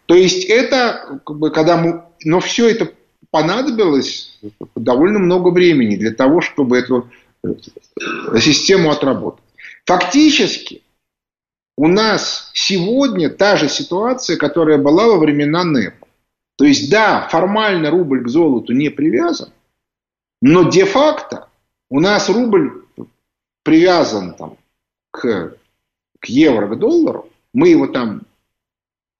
[0.07, 2.03] То есть это, как бы, когда мы...
[2.25, 2.91] Но все это
[3.31, 4.37] понадобилось
[4.75, 7.09] довольно много времени для того, чтобы эту
[7.43, 9.43] э, систему отработать.
[9.85, 10.81] Фактически
[11.77, 16.04] у нас сегодня та же ситуация, которая была во времена НЭП.
[16.57, 19.51] То есть, да, формально рубль к золоту не привязан,
[20.41, 21.49] но де-факто
[21.89, 22.85] у нас рубль
[23.63, 24.57] привязан там,
[25.11, 25.57] к,
[26.19, 27.29] к евро, к доллару.
[27.53, 28.21] Мы его там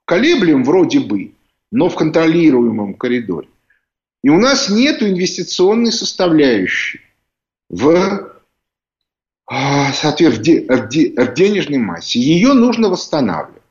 [0.06, 1.34] колеблем вроде бы,
[1.72, 3.50] но в контролируемом коридоре.
[4.24, 7.02] И у нас нет инвестиционной составляющей
[7.70, 8.32] в,
[9.48, 12.20] а, в денежной массе.
[12.20, 13.62] Ее нужно восстанавливать.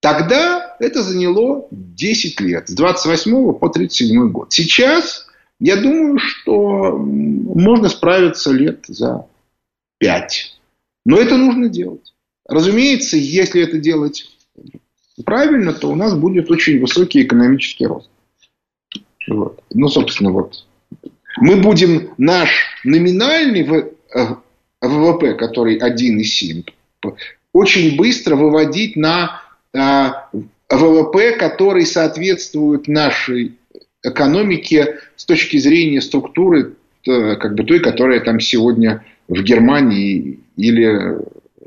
[0.00, 4.52] Тогда это заняло 10 лет, с 28 по 37 год.
[4.52, 5.26] Сейчас
[5.60, 9.26] я думаю, что можно справиться лет за
[9.98, 10.58] 5.
[11.04, 12.14] Но это нужно делать.
[12.48, 14.30] Разумеется, если это делать
[15.24, 18.08] правильно, то у нас будет очень высокий экономический рост.
[19.28, 19.62] Вот.
[19.72, 20.66] Ну, собственно, вот.
[21.36, 23.62] Мы будем наш номинальный
[24.80, 26.64] ВВП, э, который 1,7,
[27.52, 30.28] очень быстро выводить на а,
[30.70, 33.56] ВВП, который соответствует нашей
[34.02, 36.74] экономике с точки зрения структуры,
[37.06, 41.18] э, как бы той, которая там сегодня в Германии или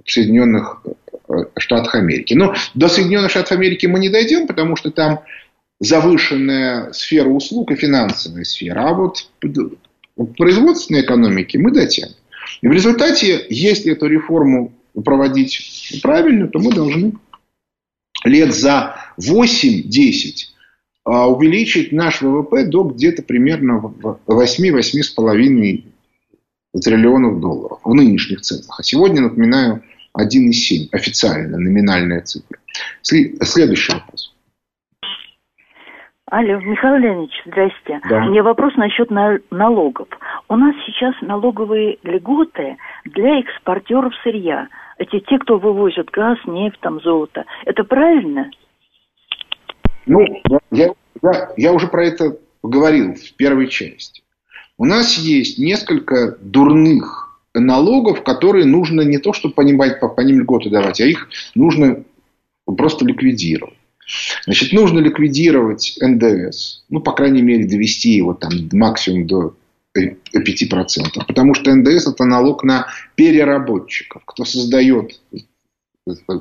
[0.05, 0.83] в Соединенных
[1.29, 2.33] э, Штатах Америки.
[2.33, 5.21] Но до Соединенных Штатов Америки мы не дойдем, потому что там
[5.79, 8.89] завышенная сфера услуг и финансовая сфера.
[8.89, 9.29] А вот
[10.37, 12.15] производственной экономике мы дотянем.
[12.61, 17.13] И в результате, если эту реформу проводить правильно, то мы должны
[18.23, 20.53] лет за 8-10
[21.05, 23.93] а, увеличить наш ВВП до где-то примерно
[24.27, 25.83] 8-8,5
[26.81, 28.79] триллионов долларов в нынешних ценах.
[28.79, 29.83] А сегодня, напоминаю,
[30.17, 32.57] 1,7 официально номинальная цифра.
[33.01, 34.33] Следующий вопрос.
[36.31, 37.99] Алло, Михаил Леонидович, здрасте.
[38.09, 38.25] Да.
[38.25, 39.11] У меня вопрос насчет
[39.51, 40.07] налогов.
[40.49, 44.67] У нас сейчас налоговые льготы для экспортеров сырья.
[45.03, 47.43] Это те, кто вывозят газ, нефть, там, золото.
[47.65, 48.49] Это правильно?
[50.05, 50.25] Ну,
[50.71, 54.23] я, я, я уже про это говорил в первой части.
[54.77, 60.39] У нас есть несколько дурных налогов, которые нужно не то, чтобы по ним, по ним
[60.39, 62.03] льготы давать, а их нужно
[62.65, 63.77] просто ликвидировать.
[64.45, 69.55] Значит, нужно ликвидировать НДС, ну, по крайней мере, довести его там максимум до
[69.97, 71.25] 5%.
[71.27, 74.23] Потому что НДС это налог на переработчиков.
[74.25, 75.19] Кто создает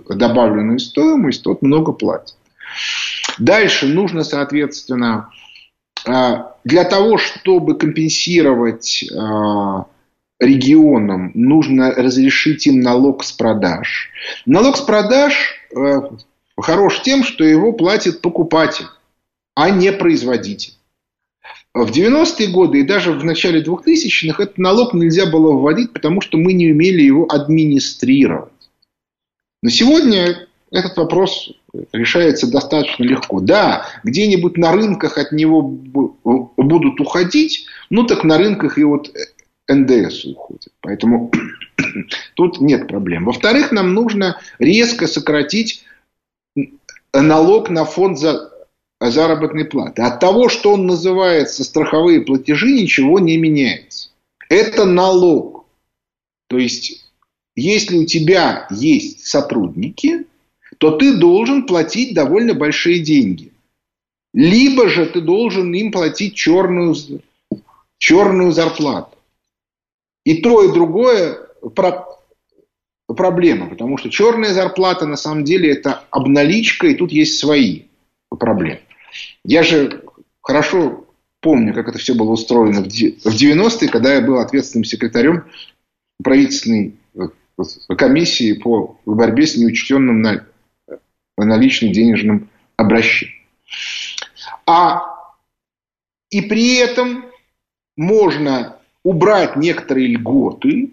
[0.09, 2.37] добавленную стоимость, тот много платит.
[3.39, 5.31] Дальше нужно, соответственно,
[6.07, 9.05] а, для того, чтобы компенсировать
[10.41, 14.11] регионам, нужно разрешить им налог с продаж.
[14.45, 15.55] Налог с продаж
[16.61, 18.87] хорош тем, что его платит покупатель,
[19.55, 20.75] а не производитель.
[21.75, 26.37] В 90-е годы и даже в начале 2000-х этот налог нельзя было вводить, потому что
[26.37, 28.53] мы не умели его администрировать.
[29.63, 31.51] Но сегодня этот вопрос
[31.93, 33.41] решается достаточно легко.
[33.41, 39.11] Да, где-нибудь на рынках от него будут уходить, ну так на рынках и вот
[39.67, 40.73] НДС уходит.
[40.81, 41.31] Поэтому
[42.35, 43.25] тут нет проблем.
[43.25, 45.85] Во-вторых, нам нужно резко сократить
[47.15, 48.52] налог на фонд за
[49.11, 50.03] заработной платы.
[50.03, 54.11] От того, что он называется страховые платежи, ничего не меняется.
[54.49, 55.67] Это налог.
[56.49, 57.05] То есть,
[57.57, 60.27] если у тебя есть сотрудники,
[60.79, 63.53] то ты должен платить довольно большие деньги.
[64.35, 66.95] Либо же ты должен им платить черную,
[67.99, 69.17] черную зарплату.
[70.25, 71.39] И то, и другое
[71.75, 72.07] про,
[73.07, 77.83] проблема, потому что черная зарплата на самом деле это обналичка, и тут есть свои
[78.29, 78.81] проблемы.
[79.45, 80.05] Я же
[80.41, 81.07] хорошо
[81.41, 85.45] помню, как это все было устроено в 90-е, когда я был ответственным секретарем
[86.23, 87.29] правительственной э,
[87.97, 90.23] комиссии по борьбе с неучтенным
[91.37, 93.37] наличным денежным обращением.
[94.67, 95.13] А
[96.31, 97.27] и при этом
[97.97, 100.93] можно убрать некоторые льготы,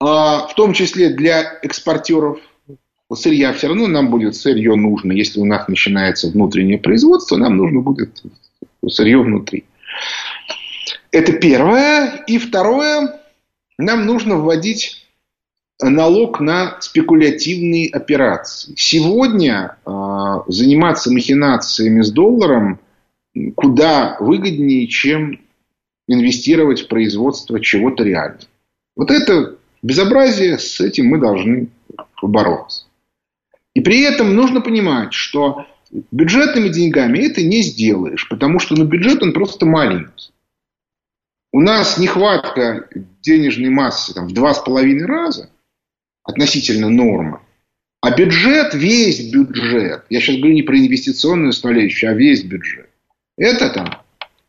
[0.00, 2.40] а, в том числе для экспортеров
[3.14, 3.52] сырья.
[3.52, 5.12] Все равно нам будет сырье нужно.
[5.12, 8.22] Если у нас начинается внутреннее производство, нам нужно будет
[8.88, 9.64] сырье внутри.
[11.10, 12.22] Это первое.
[12.26, 13.20] И второе,
[13.78, 15.06] нам нужно вводить
[15.80, 18.74] налог на спекулятивные операции.
[18.76, 19.90] Сегодня э,
[20.46, 22.80] заниматься махинациями с долларом
[23.56, 25.40] куда выгоднее, чем
[26.06, 28.46] инвестировать в производство чего-то реального.
[28.96, 31.68] Вот это безобразие, с этим мы должны
[32.20, 32.84] побороться.
[33.74, 35.66] И при этом нужно понимать, что
[36.10, 40.32] бюджетными деньгами это не сделаешь, потому что ну, бюджет он просто маленький.
[41.52, 42.88] У нас нехватка
[43.20, 45.50] денежной массы там, в два с половиной раза
[46.22, 47.40] относительно нормы.
[48.00, 52.90] А бюджет, весь бюджет, я сейчас говорю не про инвестиционную составляющую, а весь бюджет,
[53.36, 54.02] это там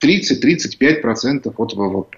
[0.04, 2.18] 30-35% от ВВП.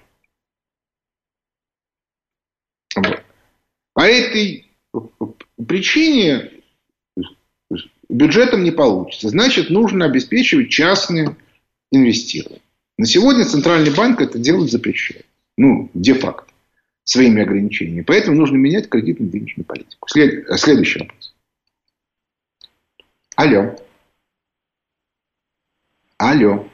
[3.92, 4.66] По этой
[5.66, 6.55] причине
[8.08, 9.28] бюджетом не получится.
[9.28, 11.36] Значит, нужно обеспечивать частные
[11.90, 12.62] инвестирования.
[12.98, 15.26] На сегодня Центральный банк это делать запрещает.
[15.56, 16.52] Ну, де-факто.
[17.04, 18.02] Своими ограничениями.
[18.02, 20.08] Поэтому нужно менять кредитно-денежную политику.
[20.08, 20.46] След...
[20.58, 21.34] Следующий вопрос.
[23.36, 23.76] Алло.
[26.18, 26.68] Алло.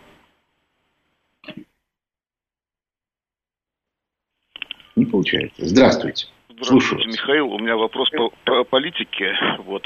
[4.94, 5.66] Не получается.
[5.66, 6.28] Здравствуйте.
[6.48, 7.08] Здравствуйте, Слушаю.
[7.08, 7.48] Михаил.
[7.48, 9.34] У меня вопрос по, по политике.
[9.64, 9.82] Вот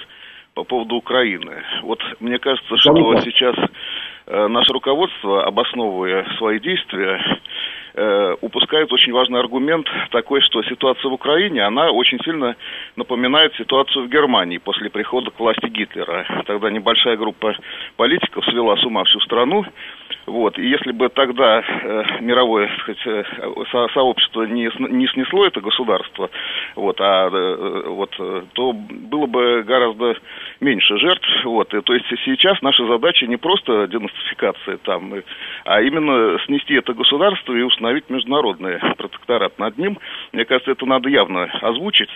[0.56, 1.62] по поводу Украины.
[1.82, 3.54] Вот мне кажется, что сейчас
[4.26, 7.20] э, наше руководство, обосновывая свои действия,
[7.96, 12.56] э, упускает очень важный аргумент такой, что ситуация в Украине, она очень сильно
[12.96, 16.26] напоминает ситуацию в Германии после прихода к власти Гитлера.
[16.46, 17.56] Тогда небольшая группа
[17.96, 19.64] политиков свела с ума всю страну,
[20.26, 20.58] вот.
[20.58, 23.24] И если бы тогда э, мировое сказать, э,
[23.70, 26.30] со сообщество не, не снесло это государство,
[26.74, 28.10] вот, а, э, вот,
[28.54, 30.16] то было бы гораздо
[30.60, 31.28] меньше жертв.
[31.44, 31.72] Вот.
[31.74, 35.14] И, то есть сейчас наша задача не просто денацификация, там,
[35.64, 39.98] а именно снести это государство и установить международный протекторат над ним.
[40.32, 42.10] Мне кажется, это надо явно озвучить.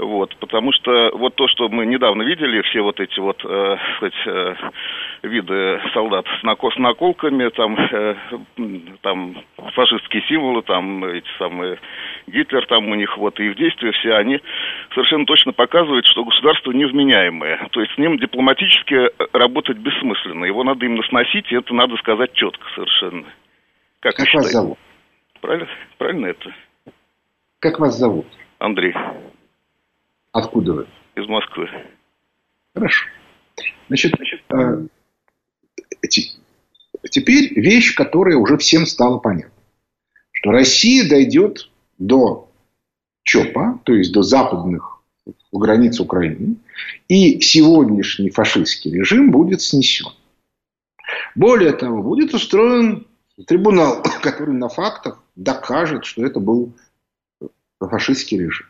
[0.00, 4.14] Вот, потому что вот то, что мы недавно видели, все вот эти вот, э, сказать,
[4.24, 4.54] э,
[5.24, 8.14] виды солдат с, нако- с наколками, там, э,
[9.02, 9.36] там
[9.74, 11.78] фашистские символы, там эти самые
[12.26, 14.40] Гитлер там у них вот и в действии все, они
[14.94, 17.68] совершенно точно показывают, что государство невменяемое.
[17.70, 20.46] То есть с ним дипломатически работать бессмысленно.
[20.46, 23.24] Его надо именно сносить, и это надо сказать четко совершенно.
[24.00, 24.78] Как, как вас зовут?
[25.40, 25.68] Правильно,
[25.98, 26.54] правильно это?
[27.58, 28.26] Как вас зовут?
[28.58, 28.94] Андрей.
[30.32, 30.86] Откуда вы?
[31.16, 31.68] Из Москвы.
[32.74, 33.06] Хорошо.
[33.88, 34.14] Значит,
[34.50, 34.86] э,
[37.10, 39.52] теперь вещь, которая уже всем стала понятна.
[40.32, 42.50] Что Россия дойдет до
[43.24, 45.02] ЧОПа, то есть до западных
[45.52, 46.56] границ Украины,
[47.08, 50.06] и сегодняшний фашистский режим будет снесен.
[51.34, 53.06] Более того, будет устроен
[53.46, 56.74] трибунал, который на фактах докажет, что это был
[57.78, 58.66] фашистский режим.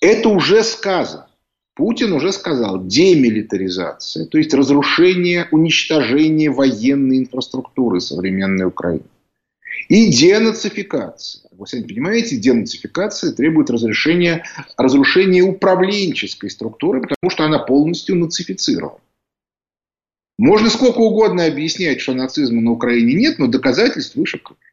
[0.00, 1.28] Это уже сказано.
[1.74, 9.04] Путин уже сказал, демилитаризация, то есть разрушение, уничтожение военной инфраструктуры современной Украины.
[9.88, 11.48] И денацификация.
[11.52, 14.44] Вы сами понимаете, денацификация требует разрешения,
[14.76, 19.00] разрушения управленческой структуры, потому что она полностью нацифицирована.
[20.38, 24.69] Можно сколько угодно объяснять, что нацизма на Украине нет, но доказательств выше крыши.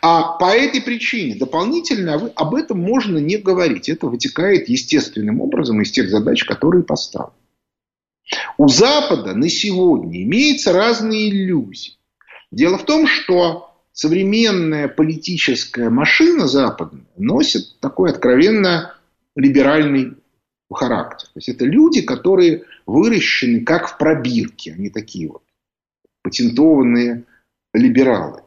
[0.00, 3.88] А по этой причине дополнительно об этом можно не говорить.
[3.88, 7.36] Это вытекает естественным образом из тех задач, которые поставлены.
[8.58, 11.94] У Запада на сегодня имеются разные иллюзии.
[12.50, 18.94] Дело в том, что современная политическая машина западная носит такой откровенно
[19.34, 20.14] либеральный
[20.72, 21.28] характер.
[21.28, 24.72] То есть это люди, которые выращены как в пробирке.
[24.72, 25.42] Они такие вот
[26.22, 27.24] патентованные
[27.74, 28.42] либералы.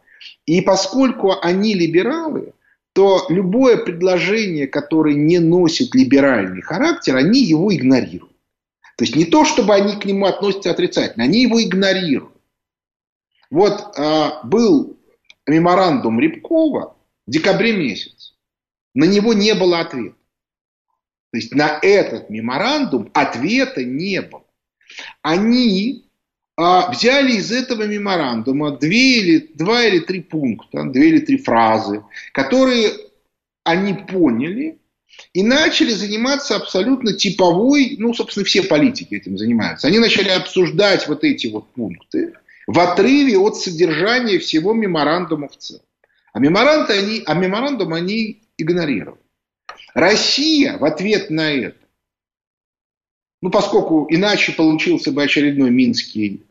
[0.46, 2.54] И поскольку они либералы,
[2.94, 8.36] то любое предложение, которое не носит либеральный характер, они его игнорируют.
[8.96, 12.34] То есть не то, чтобы они к нему относятся отрицательно, они его игнорируют.
[13.50, 14.98] Вот э, был
[15.46, 16.96] меморандум Рябкова
[17.28, 18.34] в декабре месяце.
[18.94, 20.16] На него не было ответа.
[21.32, 24.46] То есть на этот меморандум ответа не было.
[25.22, 26.05] Они
[26.58, 32.04] а взяли из этого меморандума две или, два или три пункта, две или три фразы,
[32.32, 32.94] которые
[33.64, 34.78] они поняли
[35.34, 39.88] и начали заниматься абсолютно типовой, ну, собственно, все политики этим занимаются.
[39.88, 42.34] Они начали обсуждать вот эти вот пункты
[42.68, 45.84] в отрыве от содержания всего меморандума в целом.
[46.32, 49.20] А, меморандум они, а меморандум они игнорировали.
[49.94, 51.85] Россия в ответ на это
[53.46, 56.42] ну, поскольку иначе получился бы очередной минский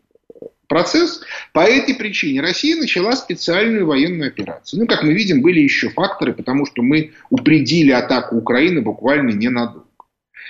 [0.69, 1.23] процесс,
[1.53, 4.79] по этой причине Россия начала специальную военную операцию.
[4.79, 9.89] Ну, как мы видим, были еще факторы, потому что мы упредили атаку Украины буквально ненадолго.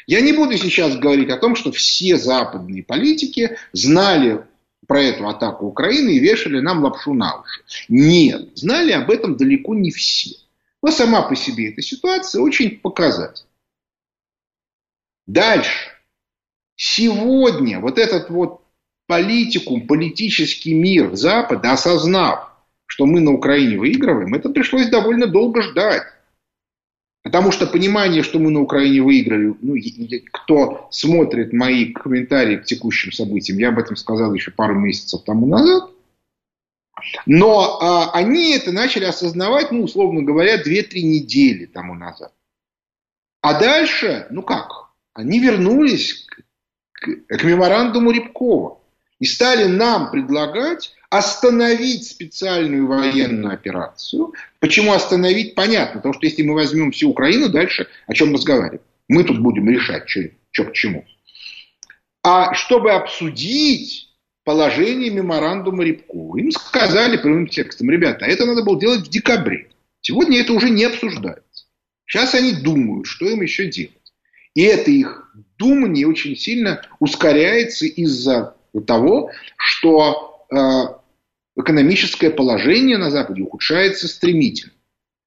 [0.07, 4.42] Я не буду сейчас говорить о том, что все западные политики знали
[4.86, 7.62] про эту атаку Украины и вешали нам лапшу на уши.
[7.88, 10.32] Нет, знали об этом далеко не все.
[10.82, 13.49] Но сама по себе эта ситуация очень показательна.
[15.26, 15.93] Дальше.
[16.77, 18.62] Сегодня вот этот вот
[19.07, 22.51] политикум, политический мир Запада, осознав,
[22.87, 26.03] что мы на Украине выигрываем, это пришлось довольно долго ждать.
[27.22, 29.77] Потому что понимание, что мы на Украине выиграли, ну,
[30.31, 35.47] кто смотрит мои комментарии к текущим событиям, я об этом сказал еще пару месяцев тому
[35.47, 35.91] назад.
[37.25, 42.33] Но а, они это начали осознавать, ну, условно говоря, 2-3 недели тому назад.
[43.41, 46.43] А дальше, ну как, они вернулись к,
[46.95, 48.78] к, меморандуму Рябкова
[49.20, 54.32] и стали нам предлагать остановить специальную военную операцию.
[54.59, 56.01] Почему остановить, понятно.
[56.01, 58.82] Потому что если мы возьмем всю Украину, дальше о чем разговаривать?
[59.09, 61.05] Мы тут будем решать, что к чему.
[62.22, 64.09] А чтобы обсудить
[64.45, 69.68] положение меморандума Рябкова, им сказали прямым текстом, ребята, это надо было делать в декабре.
[70.01, 71.66] Сегодня это уже не обсуждается.
[72.07, 74.04] Сейчас они думают, что им еще делать.
[74.55, 83.43] И это их думание очень сильно ускоряется из-за того, что э, экономическое положение на Западе
[83.43, 84.73] ухудшается стремительно.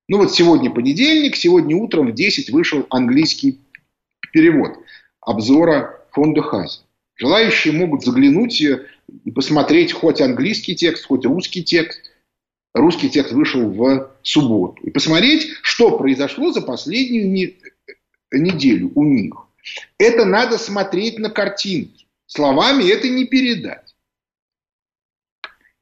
[0.10, 3.60] Ну вот сегодня понедельник, сегодня утром в 10 вышел английский
[4.32, 4.78] перевод
[5.20, 6.80] обзора фонда Хази.
[7.16, 12.00] Желающие могут заглянуть и посмотреть хоть английский текст, хоть русский текст.
[12.74, 14.84] Русский текст вышел в субботу.
[14.84, 17.28] И посмотреть, что произошло за последнюю
[18.32, 19.36] неделю у них.
[19.98, 22.06] Это надо смотреть на картинке.
[22.26, 23.96] Словами это не передать.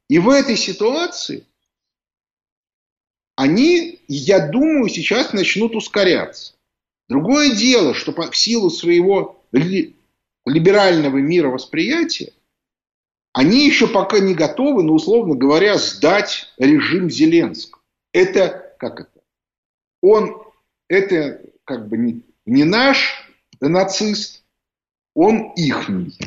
[0.07, 1.45] И в этой ситуации
[3.35, 6.53] они, я думаю, сейчас начнут ускоряться.
[7.09, 12.31] Другое дело, что в силу своего либерального мировосприятия
[13.33, 17.81] они еще пока не готовы, но, условно говоря, сдать режим Зеленского.
[18.13, 19.21] Это, как это?
[20.01, 20.41] Он,
[20.87, 23.25] это как бы не, не наш
[23.59, 24.43] нацист,
[25.13, 26.17] он ихний.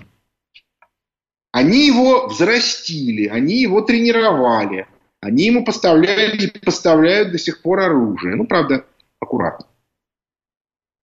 [1.53, 4.87] Они его взрастили, они его тренировали,
[5.21, 8.37] они ему поставляли и поставляют до сих пор оружие.
[8.37, 8.85] Ну, правда,
[9.21, 9.67] аккуратно.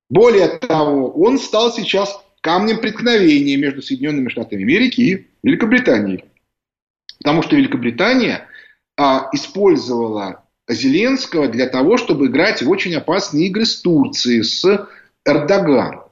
[0.10, 6.26] Более того, он стал сейчас камнем преткновения между Соединенными Штатами Америки и Великобританией.
[7.18, 8.48] Потому что Великобритания
[8.98, 14.88] а, использовала Зеленского для того, чтобы играть в очень опасные игры с Турцией, с
[15.26, 16.06] Эрдоганом.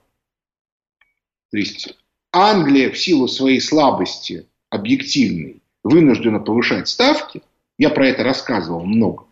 [1.51, 1.95] То есть
[2.31, 7.43] Англия в силу своей слабости объективной вынуждена повышать ставки.
[7.77, 9.25] Я про это рассказывал много.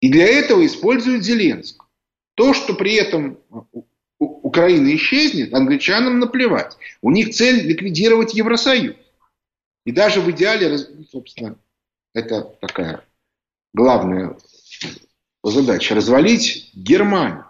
[0.00, 1.88] И для этого используют Зеленского.
[2.34, 3.38] То, что при этом
[4.18, 6.76] Украина исчезнет, англичанам наплевать.
[7.00, 8.96] У них цель ликвидировать Евросоюз.
[9.84, 10.78] И даже в идеале,
[11.10, 11.56] собственно,
[12.14, 13.04] это такая
[13.72, 14.36] главная
[15.42, 17.46] задача, развалить Германию.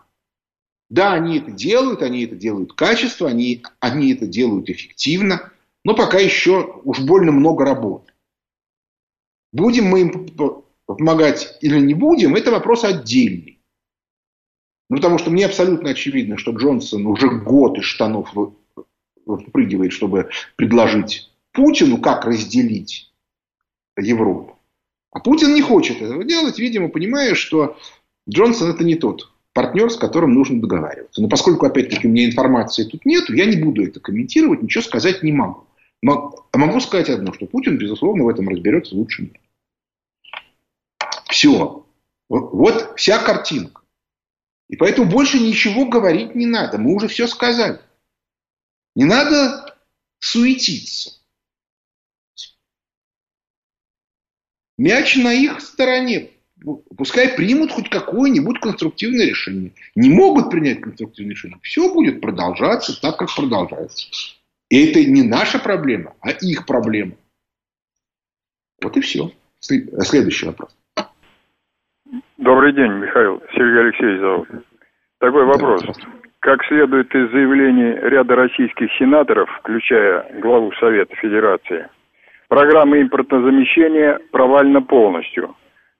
[0.91, 5.53] Да, они это делают, они это делают качественно, они, они это делают эффективно,
[5.84, 8.12] но пока еще уж больно много работы.
[9.53, 10.28] Будем мы им
[10.86, 13.61] помогать или не будем, это вопрос отдельный.
[14.88, 18.34] Ну, потому что мне абсолютно очевидно, что Джонсон уже год из штанов
[19.24, 23.12] выпрыгивает, чтобы предложить Путину, как разделить
[23.97, 24.59] Европу.
[25.12, 27.78] А Путин не хочет этого делать, видимо, понимая, что
[28.28, 31.20] Джонсон это не тот партнер, с которым нужно договариваться.
[31.20, 35.22] Но поскольку, опять-таки, у меня информации тут нет, я не буду это комментировать, ничего сказать
[35.22, 35.66] не могу.
[36.03, 39.40] Но могу сказать одно, что Путин, безусловно, в этом разберется лучше меня.
[41.28, 41.86] Все.
[42.28, 43.82] Вот вся картинка.
[44.68, 46.78] И поэтому больше ничего говорить не надо.
[46.78, 47.80] Мы уже все сказали.
[48.94, 49.76] Не надо
[50.20, 51.20] суетиться.
[54.78, 56.30] Мяч на их стороне.
[56.62, 59.72] Ну, пускай примут хоть какое-нибудь конструктивное решение.
[59.94, 61.58] Не могут принять конструктивное решение.
[61.62, 64.08] Все будет продолжаться так, как продолжается.
[64.68, 67.12] И это не наша проблема, а их проблема.
[68.82, 69.30] Вот и все.
[69.58, 70.76] Следующий вопрос.
[72.38, 73.42] Добрый день, Михаил.
[73.52, 74.48] Сергей Алексеевич зовут.
[75.18, 75.82] Такой вопрос.
[75.82, 75.92] Да,
[76.40, 81.88] как следует из заявлений ряда российских сенаторов, включая главу Совета Федерации,
[82.48, 85.54] программа импортозамещения провальна полностью.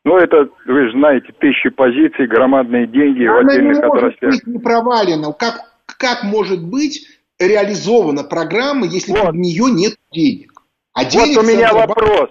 [0.05, 4.32] Ну, это, вы же знаете, тысячи позиций, громадные деньги Она в отдельных не может отраслях.
[4.32, 5.32] быть не провалена.
[5.32, 7.07] Как, как может быть
[7.38, 9.32] реализована программа, если вот.
[9.32, 10.62] в нее нет денег?
[10.94, 12.30] А денег вот у меня вопрос.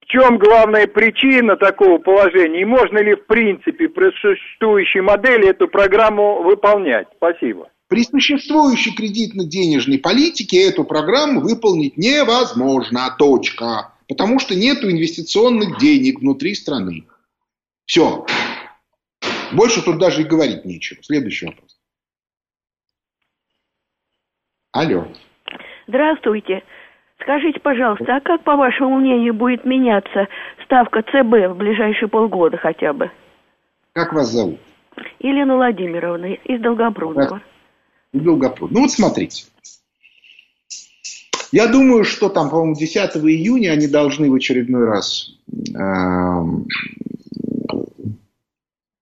[0.00, 2.62] В чем главная причина такого положения?
[2.62, 7.08] И можно ли, в принципе, при существующей модели эту программу выполнять?
[7.16, 7.68] Спасибо.
[7.88, 13.14] При существующей кредитно-денежной политике эту программу выполнить невозможно.
[13.18, 13.92] Точка.
[14.08, 17.06] Потому что нет инвестиционных денег внутри страны.
[17.86, 18.24] Все.
[19.52, 21.02] Больше тут даже и говорить нечего.
[21.02, 21.76] Следующий вопрос.
[24.72, 25.08] Алло.
[25.86, 26.62] Здравствуйте.
[27.22, 30.28] Скажите, пожалуйста, а как, по вашему мнению, будет меняться
[30.64, 33.10] ставка ЦБ в ближайшие полгода хотя бы?
[33.92, 34.60] Как вас зовут?
[35.20, 37.40] Елена Владимировна из Долгопрудного.
[38.12, 38.70] Долгопруд.
[38.70, 39.46] Ну вот смотрите.
[41.52, 46.44] Я думаю, что там, по-моему, 10 июня они должны в очередной раз э,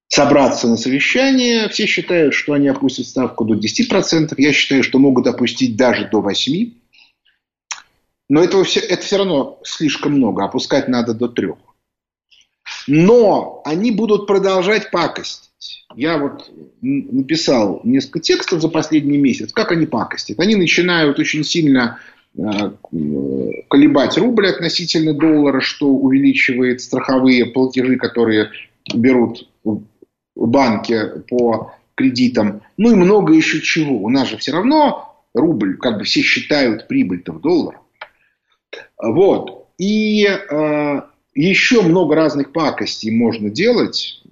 [0.08, 1.68] собраться на совещание.
[1.68, 4.34] Все считают, что они опустят ставку до 10%.
[4.36, 6.72] Я считаю, что могут опустить даже до 8%.
[8.30, 10.44] Но этого все, это все равно слишком много.
[10.44, 11.56] Опускать надо до 3%.
[12.86, 15.50] Но они будут продолжать пакостить.
[15.94, 19.52] Я вот написал несколько текстов за последний месяц.
[19.52, 20.40] Как они пакостят?
[20.40, 21.98] Они начинают очень сильно
[22.36, 28.50] колебать рубль относительно доллара, что увеличивает страховые платежи, которые
[28.92, 29.48] берут
[30.34, 34.02] банки по кредитам, ну и много еще чего.
[34.02, 37.80] У нас же все равно рубль, как бы все считают прибыль-то в долларах.
[39.00, 39.68] Вот.
[39.78, 41.02] И э,
[41.34, 44.22] еще много разных пакостей можно делать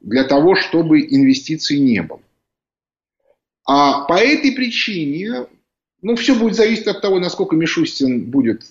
[0.00, 2.20] для того, чтобы инвестиций не было.
[3.64, 5.46] А по этой причине
[6.02, 8.62] ну, все будет зависеть от того, насколько Мишустин будет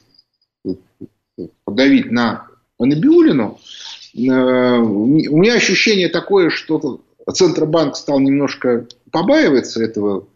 [1.65, 3.59] давить на Набиулину.
[4.15, 7.01] Э, у меня ощущение такое, что
[7.32, 10.27] Центробанк стал немножко побаиваться этого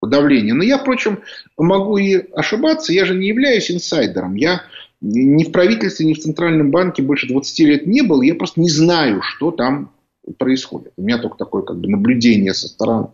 [0.00, 0.54] давления.
[0.54, 1.20] Но я, впрочем,
[1.56, 2.92] могу и ошибаться.
[2.92, 4.36] Я же не являюсь инсайдером.
[4.36, 4.62] Я
[5.00, 8.22] ни в правительстве, ни в Центральном банке больше 20 лет не был.
[8.22, 9.92] Я просто не знаю, что там
[10.38, 10.92] происходит.
[10.96, 13.08] У меня только такое как бы наблюдение со стороны.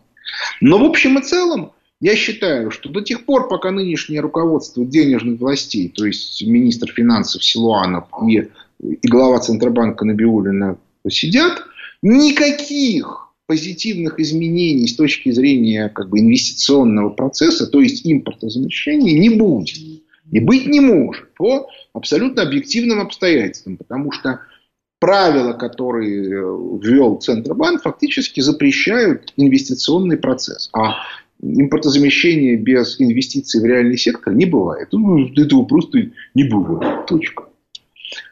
[0.61, 1.71] Но в общем и целом,
[2.05, 7.43] я считаю, что до тех пор, пока нынешнее руководство денежных властей, то есть министр финансов
[7.43, 8.47] Силуанов и,
[8.79, 10.77] и глава Центробанка Набиулина
[11.09, 11.63] сидят,
[12.03, 19.75] никаких позитивных изменений с точки зрения как бы, инвестиционного процесса, то есть импортозамещения, не будет.
[20.31, 24.41] И быть не может по абсолютно объективным обстоятельствам, потому что
[24.99, 26.19] правила, которые
[26.79, 30.69] ввел Центробанк, фактически запрещают инвестиционный процесс.
[30.71, 30.97] А
[31.41, 34.89] импортозамещения без инвестиций в реальный сектор не бывает.
[34.91, 37.05] Ну, этого просто не бывает.
[37.05, 37.45] Точка.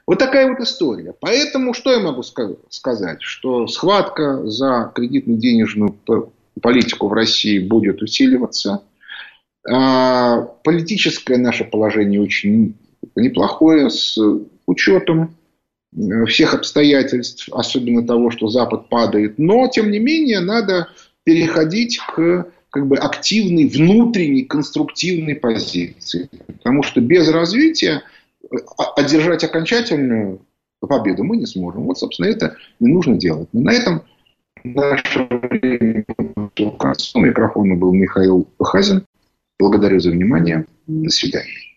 [0.05, 1.13] Вот такая вот история.
[1.19, 3.21] Поэтому что я могу сказать?
[3.21, 5.95] Что схватка за кредитно-денежную
[6.61, 8.83] политику в России будет усиливаться.
[9.69, 12.75] А политическое наше положение очень
[13.15, 14.17] неплохое с
[14.65, 15.35] учетом
[16.27, 19.37] всех обстоятельств, особенно того, что Запад падает.
[19.37, 20.89] Но, тем не менее, надо
[21.23, 26.27] переходить к как бы активной внутренней конструктивной позиции.
[26.47, 28.01] Потому что без развития
[28.41, 28.55] э,
[28.95, 30.41] одержать окончательную
[30.79, 31.83] победу мы не сможем.
[31.83, 33.47] Вот, собственно, это не нужно делать.
[33.53, 34.01] Но на этом
[34.63, 36.03] наше время
[37.13, 39.05] У микрофона был Михаил Хазин.
[39.59, 40.65] Благодарю за внимание.
[40.87, 41.72] До свидания.